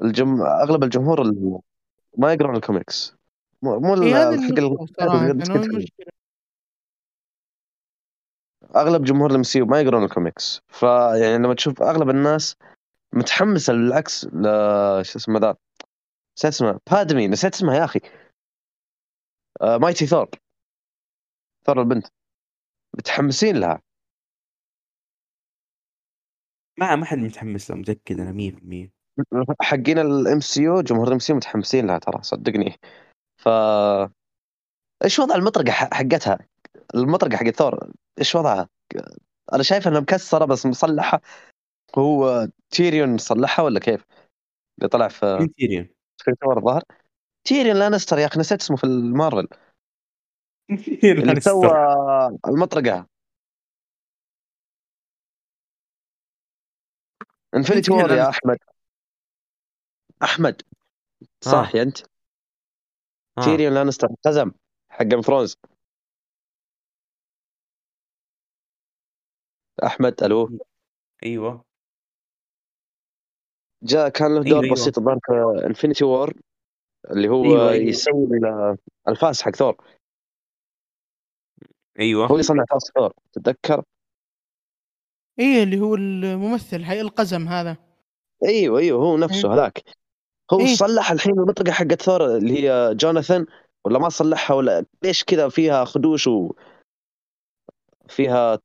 [0.02, 0.42] الجم...
[0.42, 1.60] أغلب الجمهور ال-
[2.18, 3.16] ما يقرون الكوميكس.
[3.62, 5.86] مو مو الحلقة اللي اللي
[8.76, 10.60] أغلب جمهور ال MCU ما يقرون الكوميكس.
[10.68, 12.56] فيعني لما تشوف أغلب الناس
[13.16, 14.42] متحمسه بالعكس ل
[15.04, 15.56] شو اسمه ذا؟
[16.36, 16.80] نسيت اسمه.
[16.90, 18.00] بادمي نسيت اسمها يا أخي.
[19.62, 20.30] آه Mighty Thor
[21.66, 22.06] ثور البنت.
[22.98, 23.82] متحمسين لها.
[26.78, 28.90] ما ما حد متحمس له متأكد أنا 100%
[29.60, 32.76] حقين ال MCU جمهور الام سي متحمسين لها ترى صدقني.
[33.36, 33.48] ف
[35.04, 36.38] إيش وضع المطرقة حقتها؟
[36.94, 38.68] المطرقة حقت ثور إيش وضعها؟
[39.52, 41.20] أنا شايف إنها مكسرة بس مصلحة.
[41.99, 44.05] هو تيريون صلحها ولا كيف؟
[44.78, 45.88] اللي طلع في مين تيريون؟
[46.44, 46.82] ثور الظاهر.
[47.44, 49.49] تيريون لانستر يا أخي نسيت اسمه في المارفل.
[51.05, 51.68] اللي سوى
[52.49, 53.07] المطرقة.
[57.54, 58.59] Infinity War يا؟ أحمد.
[60.22, 60.62] أحمد.
[61.40, 61.99] صح يا أنت.
[63.38, 63.44] آه.
[63.44, 64.51] تيريون لانستر قزم
[64.88, 65.57] حق Game Thrones
[69.84, 70.59] أحمد ألو.
[71.24, 71.65] أيوه.
[73.87, 74.74] جاء كان له أيوة، دور أيوة.
[74.74, 76.32] بسيط الظاهر في Infinity War
[77.11, 77.89] اللي هو أيوة، أيوة.
[77.89, 78.76] يسوي ال-
[79.09, 79.76] الفاس حق ثور.
[81.99, 82.26] أيوه.
[82.26, 83.82] هو اللي صنع فاس ثور تتذكر؟
[85.39, 87.76] إيه اللي هو الممثل حي القزم هذا.
[88.45, 89.82] أيوه أيوه هو نفسه هذاك.
[90.53, 90.74] هو إيه.
[90.74, 93.47] صلح الحين المطرقه حقت ثور اللي هي جوناثان
[93.84, 96.53] ولا ما صلحها ولا ليش كذا فيها خدوش و
[98.09, 98.59] فيها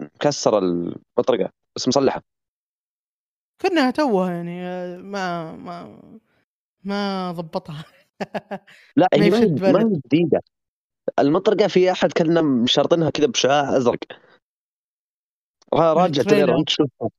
[0.00, 2.22] مكسره المطرقه بس مصلحة.
[3.58, 6.00] كانها توها يعني آه، ما ما
[6.84, 7.84] ما ضبطها.
[8.96, 10.40] لا هي ما هي ما جديدة.
[11.18, 13.98] المطرقة في أحد كنا مشرطنها كذا بشعاع أزرق.
[15.74, 16.22] ها راجع.
[16.22, 17.10] تريلر انت شوفها.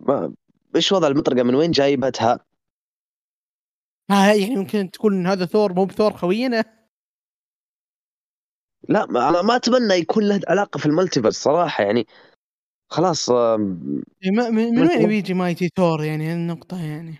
[0.00, 0.34] ما
[0.76, 2.40] إيش وضع المطرقة؟ من وين جايبتها؟
[4.10, 6.64] ها يعني يمكن تكون إن هذا ثور مو بثور خوينا.
[8.88, 12.06] لا أنا ما أتمنى يكون له علاقة في الملتيفرس صراحة يعني.
[12.92, 13.56] خلاص إيه،
[14.30, 17.18] من من وين؟ بيجي Mighty Thor يعني؟ النقطة يعني.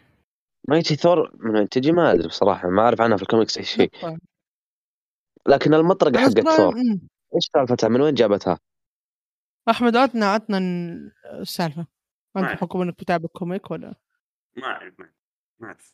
[0.68, 3.90] Mighty Thor من وين تجي؟ ما أدري بصراحة ما أعرف عنها في الكوميكس أي شيء.
[5.48, 6.74] لكن المطرقة أنا حقت ثور.
[7.34, 8.58] إيش سالفتها؟ من وين جابتها؟
[9.70, 10.58] أحمد عطنا عطنا
[11.40, 11.86] السالفة.
[12.36, 13.94] أنت ما- بحكم إنك بتابع comic ولا؟
[14.56, 14.94] ما أعرف
[15.60, 15.92] ما أعرف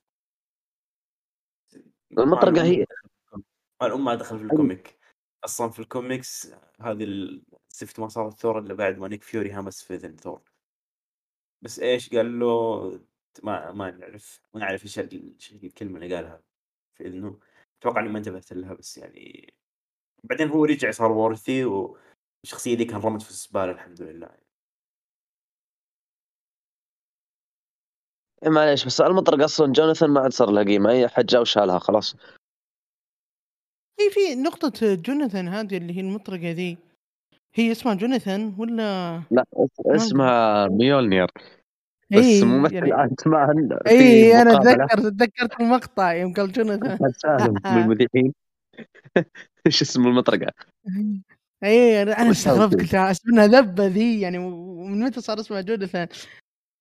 [2.18, 2.84] المطرقة هي
[3.82, 4.98] الام ما دخل في ال comic.
[5.44, 7.04] أصلا في الكوميكس هذه
[7.82, 10.42] الزفت ما صارت ثور إلا بعد ما نيك فيوري همس في إذن ثور.
[11.62, 13.00] بس إيش قال له؟
[13.42, 14.98] ما ما نعرف ما نعرف إيش
[15.52, 16.42] الكلمة اللي قالها
[16.94, 17.38] في إذنه.
[17.80, 19.54] أتوقع اني ما انتبهت لها بس يعني
[20.24, 24.30] بعدين هو رجع صار worthy والشخصيه دي كان رمت في الزبالة الحمد لله.
[28.42, 31.78] إيه معليش بس المطرقة أصلا جوناثان ما عاد صار لها قيمه أي أحد جاء وشالها
[31.78, 32.16] خلاص.
[33.96, 36.87] في في نقطة جوناثان هذه اللي هي المطرقة ذي.
[37.54, 41.26] هي اسمها جوناثان ولا لا اس- اسمها ميولنير
[42.10, 47.78] بس إيه، ممثل يعني في اي أنا اتذكر تذكرت المقطع يوم قال جوناثان سالم من
[47.82, 48.32] المذيعين
[49.66, 50.52] إيش اسم المطرقة؟
[51.64, 52.74] اي أنا أنا استغربت.
[52.80, 56.08] قلت أسمها ذبة ذي يعني ومن متى صار اسمها جوناثان؟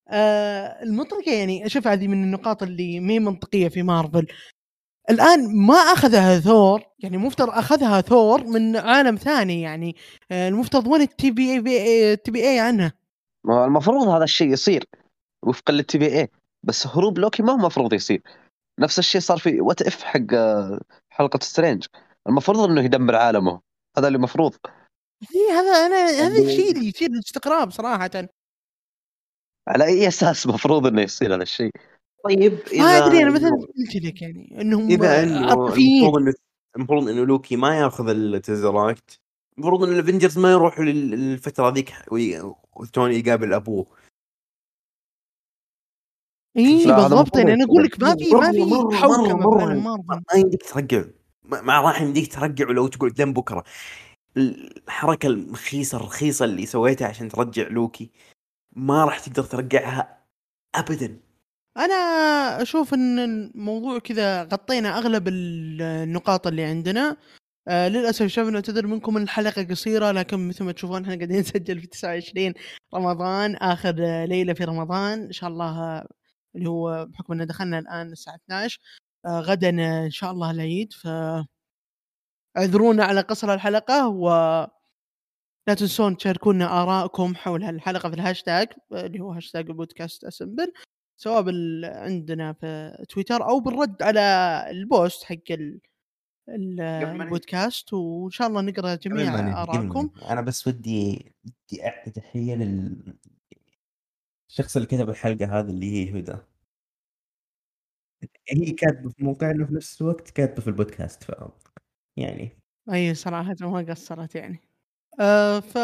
[0.09, 4.27] آه المطرقة يعني أشوف هذه من النقاط اللي ما هي منطقية في مارفل
[5.09, 9.95] الآن ما أخذها ثور يعني مفترض أخذها ثور من عالم ثاني يعني
[10.31, 12.93] آه المفترض وين التي VA ال TVA عنها؟
[13.43, 14.83] ما المفروض هذا الشيء يصير
[15.45, 16.27] وفقا لل TVA
[16.63, 18.21] بس هروب لوكي ما هو المفروض يصير.
[18.79, 20.79] نفس الشيء صار في What If حق آه،
[21.09, 21.85] حلقة سترينج
[22.27, 23.61] المفروض إنه يدمر عالمه.
[23.97, 24.55] هذا اللي المفروض
[25.35, 28.09] إي هذا أنا هذا يعني- الشيء اللي يثير الاستغراب صراحة.
[29.67, 31.71] على أي أساس مفروض إنه يصير هذا الشيء؟
[32.27, 36.33] طيب ما أدري أنا مثلا قلت لك يعني إنهم إذا إنه عاطفيين.
[36.75, 39.19] المفروض إنه لوكي ما يأخذ ال Tesseract
[39.57, 41.93] المفروض ان ال Avengers ما يروحوا لل- للفترة ذيك
[42.75, 43.87] وتوني يقابل أبوه.
[46.57, 49.75] إي بالضبط يعني أنا أقول لك ما في ما في حوكمة
[50.07, 51.03] ما يمديك ترجع
[51.43, 53.63] ما راح يمديك ترجع ولو تقول لين بكرة.
[54.37, 58.11] الحركة المخيسه الرخيصة اللي سويتها عشان ترجع لوكي
[58.75, 60.23] ما راح تقدر ترجعها
[60.75, 61.19] ابدا.
[61.77, 61.93] أنا
[62.61, 67.17] أشوف إن الموضوع كذا غطينا أغلب النقاط اللي عندنا.
[67.67, 71.87] آه للأسف شباب نعتذر منكم الحلقة قصيرة لكن مثل ما تشوفون إحنا قاعدين نسجل في
[71.87, 72.53] 29
[72.95, 73.91] رمضان آخر
[74.25, 76.03] ليلة في رمضان إن شاء الله
[76.55, 78.79] اللي هو بحكم ان دخلنا الآن الساعة 12
[79.25, 80.93] آه غدا آه، إن شاء الله العيد.
[80.93, 81.07] ف
[82.57, 84.29] اعذرونا على قصر الحلقة و
[85.67, 90.73] لا تنسون تشاركونا آرائكم حول هالحلقة في الهاشتاج آه، اللي هو هاشتاج البودكاست Assemble.
[91.17, 91.85] سواء بال...
[91.85, 94.19] عندنا في تويتر أو بالرد على
[94.69, 95.81] ال post حق ال...
[96.81, 100.09] البودكاست وإن شاء الله نقرأ جميع آرائكم.
[100.29, 103.17] أنا بس ودي ودي اعطي تحيه لل
[104.49, 106.37] الشخص اللي كتب الحلقة هذه اللي هي هدى.
[108.49, 111.31] هي كاتبة في موقعنا في نفس الوقت كاتبة في البودكاست ف
[112.17, 112.57] يعني.
[112.93, 114.59] أي صراحة ما قصرت يعني.
[115.19, 115.77] آه ف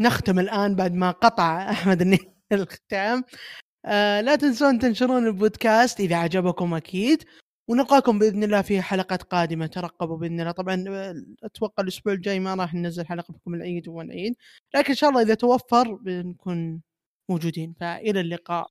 [0.00, 3.24] نختم الآن بعد ما قطع أحمد الني- الختام.
[3.84, 7.24] آه لا تنسون تنشرون البودكاست إذا عجبكم أكيد
[7.68, 9.66] ونلقاكم بإذن الله في حلقات قادمة.
[9.66, 10.52] ترقبوا بإذن الله.
[10.52, 11.14] طبعا آه،
[11.44, 14.34] أتوقع الأسبوع الجاي ما راح ننزل حلقة بحكم العيد والعيد
[14.74, 16.82] لكن إن شاء الله إذا توفر بنكون
[17.30, 17.74] موجودين.
[17.80, 18.68] فإلى اللقاء.